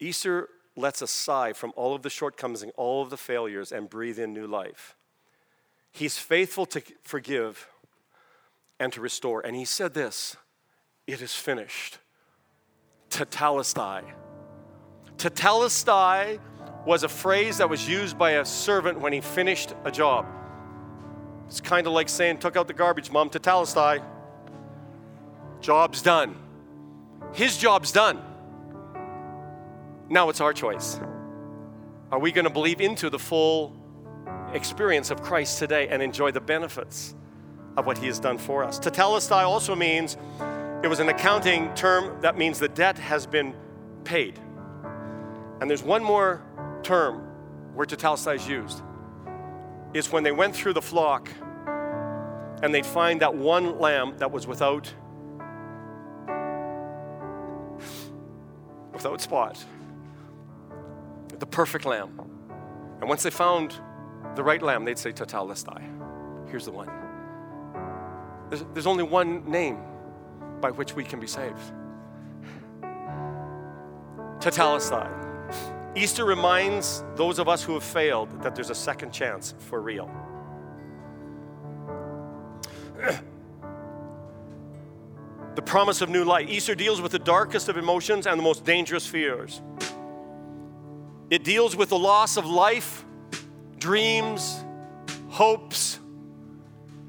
Easter 0.00 0.50
lets 0.76 1.00
us 1.00 1.10
sigh 1.10 1.54
from 1.54 1.72
all 1.76 1.94
of 1.94 2.02
the 2.02 2.10
shortcomings 2.10 2.62
and 2.62 2.72
all 2.76 3.02
of 3.02 3.08
the 3.08 3.16
failures 3.16 3.72
and 3.72 3.88
breathe 3.88 4.18
in 4.18 4.34
new 4.34 4.46
life. 4.46 4.96
He's 5.90 6.18
faithful 6.18 6.66
to 6.66 6.82
forgive 7.04 7.68
and 8.78 8.92
to 8.92 9.00
restore. 9.00 9.40
And 9.40 9.56
he 9.56 9.64
said 9.64 9.94
this 9.94 10.36
it 11.06 11.22
is 11.22 11.32
finished. 11.32 11.96
Tetelestai. 13.08 14.02
Tetelestai 15.16 16.38
was 16.86 17.02
a 17.02 17.08
phrase 17.08 17.58
that 17.58 17.68
was 17.68 17.88
used 17.88 18.16
by 18.18 18.32
a 18.32 18.44
servant 18.44 19.00
when 19.00 19.12
he 19.12 19.20
finished 19.20 19.74
a 19.84 19.90
job. 19.90 20.26
It's 21.46 21.60
kind 21.60 21.86
of 21.86 21.92
like 21.92 22.08
saying, 22.08 22.38
took 22.38 22.56
out 22.56 22.68
the 22.68 22.74
garbage, 22.74 23.10
mom, 23.10 23.28
to 23.30 23.40
tetelestai. 23.40 24.02
Job's 25.60 26.00
done. 26.00 26.36
His 27.32 27.58
job's 27.58 27.92
done. 27.92 28.22
Now 30.08 30.28
it's 30.28 30.40
our 30.40 30.52
choice. 30.52 30.98
Are 32.10 32.18
we 32.18 32.32
going 32.32 32.44
to 32.44 32.50
believe 32.50 32.80
into 32.80 33.10
the 33.10 33.18
full 33.18 33.76
experience 34.52 35.10
of 35.10 35.22
Christ 35.22 35.58
today 35.58 35.88
and 35.88 36.02
enjoy 36.02 36.32
the 36.32 36.40
benefits 36.40 37.14
of 37.76 37.86
what 37.86 37.98
he 37.98 38.06
has 38.06 38.18
done 38.18 38.38
for 38.38 38.64
us? 38.64 38.80
Tetelestai 38.80 39.44
also 39.44 39.76
means 39.76 40.16
it 40.82 40.88
was 40.88 40.98
an 40.98 41.08
accounting 41.08 41.72
term 41.74 42.20
that 42.22 42.38
means 42.38 42.58
the 42.58 42.68
debt 42.68 42.98
has 42.98 43.26
been 43.26 43.54
paid. 44.04 44.38
And 45.60 45.68
there's 45.68 45.82
one 45.82 46.02
more 46.02 46.42
term 46.82 47.26
tetelestai 47.76 48.36
is 48.36 48.48
used. 48.48 48.82
Is 49.94 50.12
when 50.12 50.22
they 50.22 50.32
went 50.32 50.54
through 50.54 50.74
the 50.74 50.82
flock 50.82 51.28
and 52.62 52.74
they'd 52.74 52.86
find 52.86 53.20
that 53.20 53.34
one 53.34 53.78
lamb 53.78 54.18
that 54.18 54.30
was 54.30 54.46
without 54.46 54.92
without 58.92 59.20
spot. 59.20 59.64
The 61.38 61.46
perfect 61.46 61.86
lamb. 61.86 62.20
And 63.00 63.08
once 63.08 63.22
they 63.22 63.30
found 63.30 63.80
the 64.36 64.42
right 64.42 64.62
lamb, 64.62 64.84
they'd 64.84 64.98
say 64.98 65.10
tetelestai. 65.10 66.50
Here's 66.50 66.66
the 66.66 66.72
one. 66.72 66.90
There's, 68.50 68.64
there's 68.74 68.86
only 68.86 69.04
one 69.04 69.50
name 69.50 69.78
by 70.60 70.70
which 70.70 70.94
we 70.94 71.02
can 71.02 71.18
be 71.18 71.26
saved. 71.26 71.72
Tetelestai. 74.40 75.08
Easter 75.96 76.24
reminds 76.24 77.02
those 77.16 77.38
of 77.38 77.48
us 77.48 77.64
who 77.64 77.74
have 77.74 77.82
failed 77.82 78.42
that 78.42 78.54
there's 78.54 78.70
a 78.70 78.74
second 78.74 79.12
chance 79.12 79.54
for 79.58 79.80
real. 79.80 80.08
the 85.56 85.62
promise 85.62 86.00
of 86.00 86.08
new 86.08 86.24
light. 86.24 86.48
Easter 86.48 86.74
deals 86.76 87.00
with 87.00 87.12
the 87.12 87.18
darkest 87.18 87.68
of 87.68 87.76
emotions 87.76 88.26
and 88.26 88.38
the 88.38 88.42
most 88.42 88.64
dangerous 88.64 89.06
fears. 89.06 89.60
It 91.28 91.42
deals 91.44 91.74
with 91.74 91.88
the 91.88 91.98
loss 91.98 92.36
of 92.36 92.46
life, 92.46 93.04
dreams, 93.78 94.64
hopes, 95.28 95.98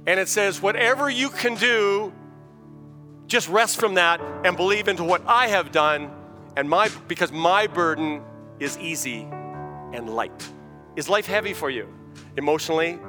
and 0.07 0.19
it 0.19 0.27
says, 0.27 0.61
whatever 0.61 1.09
you 1.09 1.29
can 1.29 1.55
do 1.55 2.11
just 3.27 3.47
rest 3.47 3.79
from 3.79 3.93
that 3.93 4.19
and 4.43 4.57
believe 4.57 4.87
into 4.87 5.03
what 5.03 5.21
I 5.27 5.47
have 5.47 5.71
done 5.71 6.11
and 6.57 6.69
my 6.69 6.89
because 7.07 7.31
my 7.31 7.67
burden 7.67 8.21
is 8.61 8.77
easy 8.77 9.27
and 9.91 10.07
light. 10.07 10.49
Is 10.95 11.09
life 11.09 11.25
heavy 11.25 11.53
for 11.53 11.69
you? 11.69 11.91
Emotionally? 12.37 12.99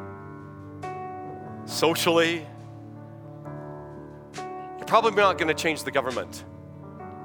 Socially? 1.66 2.46
You're 4.34 4.86
probably 4.86 5.12
not 5.12 5.36
going 5.36 5.48
to 5.48 5.54
change 5.54 5.84
the 5.84 5.90
government. 5.90 6.44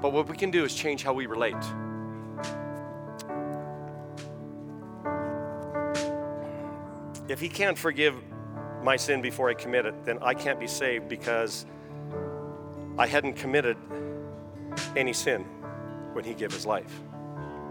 But 0.02 0.12
what 0.12 0.28
we 0.28 0.36
can 0.36 0.50
do 0.50 0.62
is 0.64 0.74
change 0.74 1.02
how 1.02 1.14
we 1.14 1.26
relate. 1.26 1.56
If 7.28 7.40
he 7.40 7.48
can't 7.48 7.78
forgive 7.78 8.14
my 8.82 8.96
sin 8.96 9.22
before 9.22 9.48
I 9.48 9.54
commit 9.54 9.86
it, 9.86 10.04
then 10.04 10.18
I 10.20 10.34
can't 10.34 10.60
be 10.60 10.66
saved 10.66 11.08
because 11.08 11.64
I 12.98 13.06
hadn't 13.06 13.34
committed 13.34 13.78
any 14.96 15.14
sin 15.14 15.44
when 16.12 16.24
he 16.24 16.34
gave 16.34 16.52
his 16.52 16.66
life. 16.66 17.02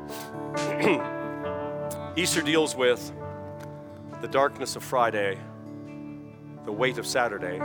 Easter 2.15 2.41
deals 2.41 2.75
with 2.75 3.11
the 4.21 4.27
darkness 4.27 4.75
of 4.75 4.83
Friday, 4.83 5.37
the 6.65 6.71
weight 6.71 6.97
of 6.97 7.05
Saturday, 7.05 7.59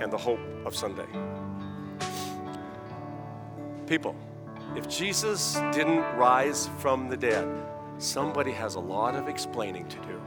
and 0.00 0.12
the 0.12 0.18
hope 0.18 0.40
of 0.64 0.76
Sunday. 0.76 1.06
People, 3.86 4.14
if 4.76 4.88
Jesus 4.88 5.54
didn't 5.72 6.02
rise 6.16 6.68
from 6.78 7.08
the 7.08 7.16
dead, 7.16 7.48
somebody 7.98 8.52
has 8.52 8.74
a 8.74 8.80
lot 8.80 9.14
of 9.14 9.28
explaining 9.28 9.86
to 9.88 9.96
do 9.98 10.20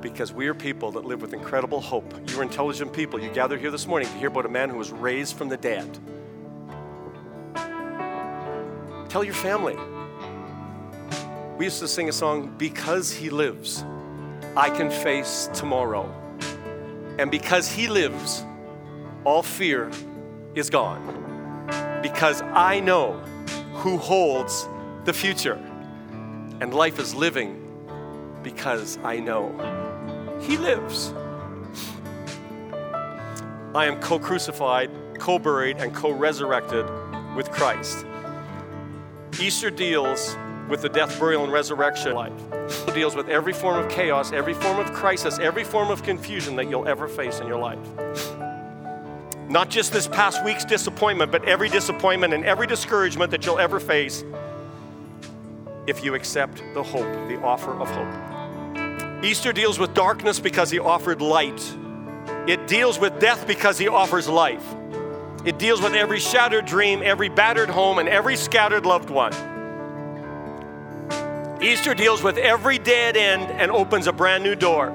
because 0.00 0.34
we 0.34 0.46
are 0.48 0.54
people 0.54 0.92
that 0.92 1.06
live 1.06 1.22
with 1.22 1.32
incredible 1.32 1.80
hope. 1.80 2.12
You 2.30 2.38
are 2.38 2.42
intelligent 2.42 2.92
people. 2.92 3.18
You 3.18 3.30
gathered 3.30 3.60
here 3.60 3.70
this 3.70 3.86
morning 3.86 4.06
to 4.06 4.14
hear 4.18 4.28
about 4.28 4.44
a 4.44 4.50
man 4.50 4.68
who 4.68 4.76
was 4.76 4.90
raised 4.90 5.34
from 5.34 5.48
the 5.48 5.56
dead. 5.56 5.98
Tell 9.14 9.22
your 9.22 9.34
family. 9.34 9.76
We 11.56 11.66
used 11.66 11.78
to 11.78 11.86
sing 11.86 12.08
a 12.08 12.12
song, 12.12 12.52
Because 12.58 13.12
He 13.12 13.30
Lives, 13.30 13.84
I 14.56 14.70
Can 14.70 14.90
Face 14.90 15.48
Tomorrow. 15.54 16.12
And 17.20 17.30
because 17.30 17.70
He 17.70 17.86
lives, 17.86 18.44
all 19.22 19.44
fear 19.44 19.88
is 20.56 20.68
gone. 20.68 21.00
Because 22.02 22.42
I 22.42 22.80
know 22.80 23.12
who 23.74 23.98
holds 23.98 24.66
the 25.04 25.12
future. 25.12 25.60
And 26.60 26.74
life 26.74 26.98
is 26.98 27.14
living 27.14 27.62
because 28.42 28.98
I 29.04 29.20
know 29.20 29.52
he 30.40 30.56
lives. 30.56 31.14
I 33.76 33.86
am 33.86 34.00
co 34.00 34.18
crucified, 34.18 34.90
co 35.20 35.38
buried, 35.38 35.76
and 35.76 35.94
co 35.94 36.10
resurrected 36.10 36.84
with 37.36 37.52
Christ. 37.52 38.06
Easter 39.40 39.70
deals 39.70 40.36
with 40.68 40.82
the 40.82 40.88
death, 40.88 41.18
burial, 41.18 41.44
and 41.44 41.52
resurrection 41.52 42.14
life. 42.14 42.32
It 42.88 42.94
deals 42.94 43.14
with 43.14 43.28
every 43.28 43.52
form 43.52 43.78
of 43.78 43.90
chaos, 43.90 44.32
every 44.32 44.54
form 44.54 44.78
of 44.78 44.92
crisis, 44.92 45.38
every 45.38 45.64
form 45.64 45.90
of 45.90 46.02
confusion 46.02 46.56
that 46.56 46.70
you'll 46.70 46.88
ever 46.88 47.08
face 47.08 47.40
in 47.40 47.46
your 47.46 47.58
life. 47.58 47.78
Not 49.48 49.68
just 49.68 49.92
this 49.92 50.08
past 50.08 50.44
week's 50.44 50.64
disappointment, 50.64 51.30
but 51.30 51.44
every 51.46 51.68
disappointment 51.68 52.32
and 52.32 52.44
every 52.44 52.66
discouragement 52.66 53.30
that 53.30 53.44
you'll 53.44 53.58
ever 53.58 53.78
face 53.78 54.24
if 55.86 56.02
you 56.02 56.14
accept 56.14 56.62
the 56.72 56.82
hope, 56.82 57.28
the 57.28 57.38
offer 57.42 57.72
of 57.72 57.88
hope. 57.90 59.24
Easter 59.24 59.52
deals 59.52 59.78
with 59.78 59.92
darkness 59.94 60.40
because 60.40 60.70
he 60.70 60.78
offered 60.78 61.20
light. 61.20 61.76
It 62.46 62.66
deals 62.66 62.98
with 62.98 63.20
death 63.20 63.46
because 63.46 63.78
he 63.78 63.88
offers 63.88 64.28
life. 64.28 64.64
It 65.44 65.58
deals 65.58 65.82
with 65.82 65.94
every 65.94 66.20
shattered 66.20 66.64
dream, 66.64 67.02
every 67.02 67.28
battered 67.28 67.68
home, 67.68 67.98
and 67.98 68.08
every 68.08 68.36
scattered 68.36 68.86
loved 68.86 69.10
one. 69.10 69.32
Easter 71.62 71.94
deals 71.94 72.22
with 72.22 72.38
every 72.38 72.78
dead 72.78 73.16
end 73.16 73.50
and 73.52 73.70
opens 73.70 74.06
a 74.06 74.12
brand 74.12 74.42
new 74.42 74.54
door. 74.54 74.92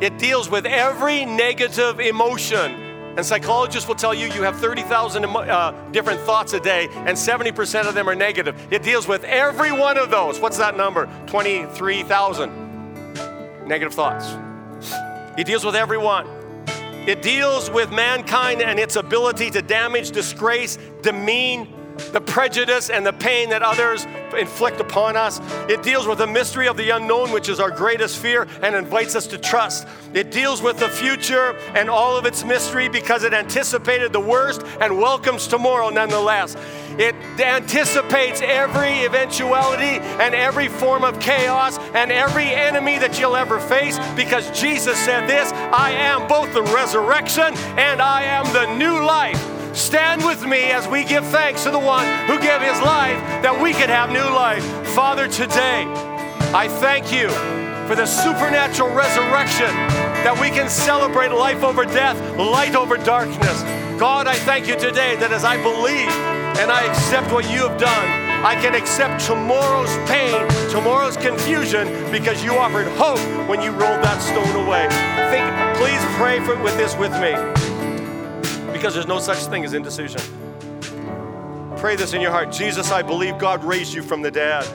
It 0.00 0.18
deals 0.18 0.50
with 0.50 0.66
every 0.66 1.24
negative 1.24 2.00
emotion. 2.00 2.80
And 3.16 3.24
psychologists 3.24 3.86
will 3.86 3.94
tell 3.94 4.12
you 4.12 4.26
you 4.26 4.42
have 4.42 4.58
30,000 4.58 5.24
uh, 5.24 5.72
different 5.92 6.20
thoughts 6.20 6.52
a 6.52 6.60
day, 6.60 6.88
and 6.90 7.16
70% 7.16 7.86
of 7.86 7.94
them 7.94 8.08
are 8.08 8.14
negative. 8.14 8.72
It 8.72 8.82
deals 8.82 9.06
with 9.06 9.22
every 9.24 9.70
one 9.70 9.98
of 9.98 10.10
those. 10.10 10.40
What's 10.40 10.58
that 10.58 10.76
number? 10.76 11.08
23,000 11.26 13.66
negative 13.66 13.94
thoughts. 13.94 14.34
It 15.38 15.46
deals 15.46 15.64
with 15.64 15.76
everyone. 15.76 16.26
It 17.06 17.20
deals 17.20 17.70
with 17.70 17.90
mankind 17.90 18.62
and 18.62 18.78
its 18.78 18.96
ability 18.96 19.50
to 19.50 19.60
damage, 19.60 20.10
disgrace, 20.10 20.78
demean, 21.02 21.68
the 22.12 22.20
prejudice 22.20 22.90
and 22.90 23.06
the 23.06 23.12
pain 23.12 23.50
that 23.50 23.62
others 23.62 24.06
inflict 24.36 24.80
upon 24.80 25.16
us. 25.16 25.40
It 25.68 25.82
deals 25.82 26.06
with 26.06 26.18
the 26.18 26.26
mystery 26.26 26.68
of 26.68 26.76
the 26.76 26.90
unknown, 26.90 27.30
which 27.30 27.48
is 27.48 27.60
our 27.60 27.70
greatest 27.70 28.18
fear, 28.18 28.46
and 28.62 28.74
invites 28.74 29.14
us 29.14 29.26
to 29.28 29.38
trust. 29.38 29.86
It 30.12 30.30
deals 30.30 30.62
with 30.62 30.78
the 30.78 30.88
future 30.88 31.56
and 31.74 31.88
all 31.88 32.16
of 32.16 32.26
its 32.26 32.44
mystery 32.44 32.88
because 32.88 33.24
it 33.24 33.32
anticipated 33.32 34.12
the 34.12 34.20
worst 34.20 34.62
and 34.80 34.98
welcomes 34.98 35.46
tomorrow 35.46 35.90
nonetheless. 35.90 36.56
It 36.98 37.14
anticipates 37.40 38.40
every 38.40 39.04
eventuality 39.04 39.98
and 40.20 40.34
every 40.34 40.68
form 40.68 41.04
of 41.04 41.18
chaos 41.18 41.78
and 41.94 42.12
every 42.12 42.46
enemy 42.46 42.98
that 42.98 43.18
you'll 43.18 43.36
ever 43.36 43.58
face 43.58 43.98
because 44.14 44.48
Jesus 44.58 44.96
said 44.98 45.28
this 45.28 45.52
I 45.52 45.90
am 45.90 46.28
both 46.28 46.52
the 46.52 46.62
resurrection 46.62 47.54
and 47.76 48.00
I 48.00 48.22
am 48.22 48.44
the 48.52 48.76
new 48.76 49.04
life. 49.04 49.63
Stand 49.74 50.24
with 50.24 50.46
me 50.46 50.70
as 50.70 50.86
we 50.86 51.02
give 51.02 51.26
thanks 51.26 51.64
to 51.64 51.70
the 51.72 51.78
one 51.78 52.06
who 52.28 52.38
gave 52.38 52.60
his 52.60 52.80
life 52.80 53.18
that 53.42 53.60
we 53.60 53.72
could 53.72 53.90
have 53.90 54.08
new 54.08 54.22
life. 54.22 54.64
Father, 54.94 55.26
today, 55.26 55.82
I 56.54 56.68
thank 56.68 57.10
you 57.10 57.28
for 57.88 57.96
the 57.96 58.06
supernatural 58.06 58.94
resurrection 58.94 59.66
that 60.22 60.38
we 60.40 60.50
can 60.50 60.70
celebrate 60.70 61.32
life 61.32 61.64
over 61.64 61.84
death, 61.84 62.16
light 62.38 62.76
over 62.76 62.96
darkness. 62.96 63.62
God, 63.98 64.28
I 64.28 64.36
thank 64.36 64.68
you 64.68 64.78
today 64.78 65.16
that 65.16 65.32
as 65.32 65.42
I 65.42 65.60
believe 65.60 66.08
and 66.62 66.70
I 66.70 66.86
accept 66.86 67.32
what 67.32 67.50
you 67.50 67.66
have 67.66 67.76
done, 67.76 68.06
I 68.46 68.54
can 68.54 68.76
accept 68.76 69.26
tomorrow's 69.26 69.90
pain, 70.08 70.38
tomorrow's 70.70 71.16
confusion, 71.16 72.12
because 72.12 72.44
you 72.44 72.54
offered 72.54 72.86
hope 72.94 73.18
when 73.48 73.60
you 73.60 73.72
rolled 73.72 74.06
that 74.06 74.22
stone 74.22 74.54
away. 74.54 74.86
Think, 75.34 75.50
please 75.82 76.02
pray 76.14 76.38
for, 76.46 76.54
with 76.62 76.76
this 76.76 76.94
with 76.94 77.12
me 77.18 77.34
because 78.84 78.92
there's 78.92 79.06
no 79.06 79.18
such 79.18 79.38
thing 79.46 79.64
as 79.64 79.72
indecision. 79.72 80.20
Pray 81.78 81.96
this 81.96 82.12
in 82.12 82.20
your 82.20 82.30
heart 82.30 82.52
Jesus, 82.52 82.92
I 82.92 83.00
believe 83.00 83.38
God 83.38 83.64
raised 83.64 83.94
you 83.94 84.02
from 84.02 84.20
the 84.20 84.30
dead, 84.30 84.68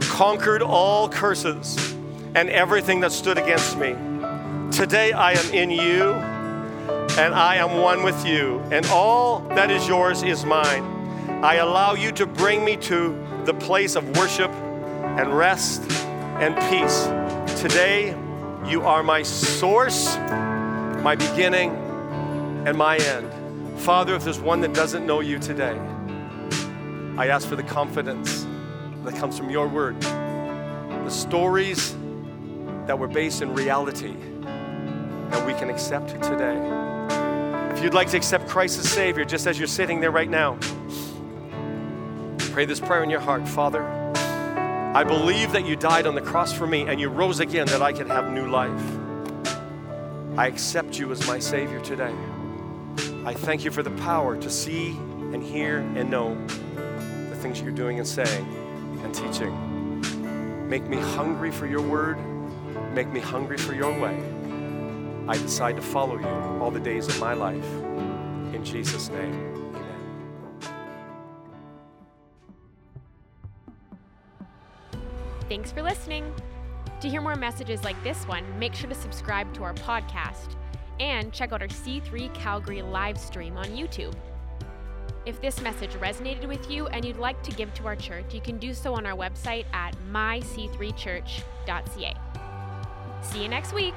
conquered 0.00 0.60
all 0.60 1.08
curses 1.08 1.94
and 2.34 2.50
everything 2.50 2.98
that 2.98 3.12
stood 3.12 3.38
against 3.38 3.78
me. 3.78 3.94
Today 4.72 5.12
I 5.12 5.34
am 5.34 5.54
in 5.54 5.70
you 5.70 6.14
and 7.16 7.32
I 7.32 7.54
am 7.58 7.76
one 7.76 8.02
with 8.02 8.26
you, 8.26 8.58
and 8.72 8.84
all 8.86 9.38
that 9.50 9.70
is 9.70 9.86
yours 9.86 10.24
is 10.24 10.44
mine. 10.44 10.82
I 11.44 11.58
allow 11.58 11.94
you 11.94 12.10
to 12.10 12.26
bring 12.26 12.64
me 12.64 12.76
to 12.78 13.16
the 13.44 13.54
place 13.54 13.94
of 13.94 14.16
worship 14.16 14.50
and 14.50 15.32
rest 15.38 15.88
and 16.40 16.56
peace. 16.68 17.04
Today, 17.60 18.16
you 18.66 18.82
are 18.82 19.04
my 19.04 19.22
source, 19.22 20.16
my 20.16 21.14
beginning, 21.14 21.87
and 22.68 22.76
my 22.76 22.98
end. 22.98 23.80
Father, 23.80 24.14
if 24.14 24.24
there's 24.24 24.40
one 24.40 24.60
that 24.60 24.74
doesn't 24.74 25.06
know 25.06 25.20
you 25.20 25.38
today, 25.38 25.78
I 27.16 27.28
ask 27.28 27.48
for 27.48 27.56
the 27.56 27.62
confidence 27.62 28.46
that 29.04 29.16
comes 29.16 29.38
from 29.38 29.48
your 29.48 29.66
word, 29.66 29.98
the 30.02 31.08
stories 31.08 31.96
that 32.86 32.98
were 32.98 33.08
based 33.08 33.40
in 33.40 33.54
reality 33.54 34.14
that 34.42 35.46
we 35.46 35.54
can 35.54 35.70
accept 35.70 36.10
today. 36.22 36.58
If 37.74 37.82
you'd 37.82 37.94
like 37.94 38.10
to 38.10 38.18
accept 38.18 38.46
Christ 38.48 38.78
as 38.78 38.90
Savior, 38.90 39.24
just 39.24 39.46
as 39.46 39.58
you're 39.58 39.66
sitting 39.66 40.00
there 40.00 40.10
right 40.10 40.28
now, 40.28 40.58
pray 42.52 42.66
this 42.66 42.80
prayer 42.80 43.02
in 43.02 43.08
your 43.08 43.20
heart 43.20 43.48
Father, 43.48 43.82
I 44.94 45.04
believe 45.04 45.52
that 45.52 45.64
you 45.66 45.74
died 45.74 46.06
on 46.06 46.14
the 46.14 46.20
cross 46.20 46.52
for 46.52 46.66
me 46.66 46.82
and 46.82 47.00
you 47.00 47.08
rose 47.08 47.40
again 47.40 47.66
that 47.68 47.80
I 47.80 47.94
could 47.94 48.08
have 48.08 48.30
new 48.30 48.46
life. 48.46 48.82
I 50.36 50.46
accept 50.48 50.98
you 50.98 51.10
as 51.12 51.26
my 51.26 51.38
Savior 51.38 51.80
today. 51.80 52.14
I 53.24 53.34
thank 53.34 53.64
you 53.64 53.70
for 53.70 53.82
the 53.82 53.90
power 53.90 54.36
to 54.36 54.48
see 54.50 54.90
and 55.32 55.42
hear 55.42 55.78
and 55.96 56.10
know 56.10 56.34
the 57.28 57.36
things 57.36 57.60
you're 57.60 57.72
doing 57.72 57.98
and 57.98 58.06
saying 58.06 58.46
and 59.02 59.14
teaching. 59.14 60.68
Make 60.68 60.84
me 60.84 60.96
hungry 60.96 61.50
for 61.50 61.66
your 61.66 61.82
word. 61.82 62.18
Make 62.94 63.08
me 63.08 63.20
hungry 63.20 63.58
for 63.58 63.74
your 63.74 63.92
way. 64.00 64.16
I 65.28 65.34
decide 65.34 65.76
to 65.76 65.82
follow 65.82 66.18
you 66.18 66.26
all 66.62 66.70
the 66.70 66.80
days 66.80 67.06
of 67.08 67.20
my 67.20 67.34
life. 67.34 67.70
In 68.54 68.64
Jesus' 68.64 69.10
name, 69.10 69.54
amen. 69.74 70.72
Thanks 75.48 75.70
for 75.70 75.82
listening. 75.82 76.32
To 77.00 77.08
hear 77.08 77.20
more 77.20 77.36
messages 77.36 77.84
like 77.84 78.02
this 78.02 78.26
one, 78.26 78.44
make 78.58 78.74
sure 78.74 78.88
to 78.88 78.94
subscribe 78.94 79.52
to 79.54 79.64
our 79.64 79.74
podcast 79.74 80.56
and 81.00 81.32
check 81.32 81.52
out 81.52 81.62
our 81.62 81.68
C3 81.68 82.32
Calgary 82.34 82.82
live 82.82 83.18
stream 83.18 83.56
on 83.56 83.66
YouTube. 83.66 84.14
If 85.26 85.40
this 85.40 85.60
message 85.60 85.90
resonated 85.92 86.48
with 86.48 86.68
you 86.70 86.86
and 86.88 87.04
you'd 87.04 87.18
like 87.18 87.42
to 87.42 87.50
give 87.50 87.74
to 87.74 87.86
our 87.86 87.96
church, 87.96 88.32
you 88.32 88.40
can 88.40 88.58
do 88.58 88.72
so 88.72 88.94
on 88.94 89.04
our 89.04 89.16
website 89.16 89.66
at 89.74 89.94
myc3church.ca. 90.10 92.14
See 93.22 93.42
you 93.42 93.48
next 93.48 93.74
week. 93.74 93.94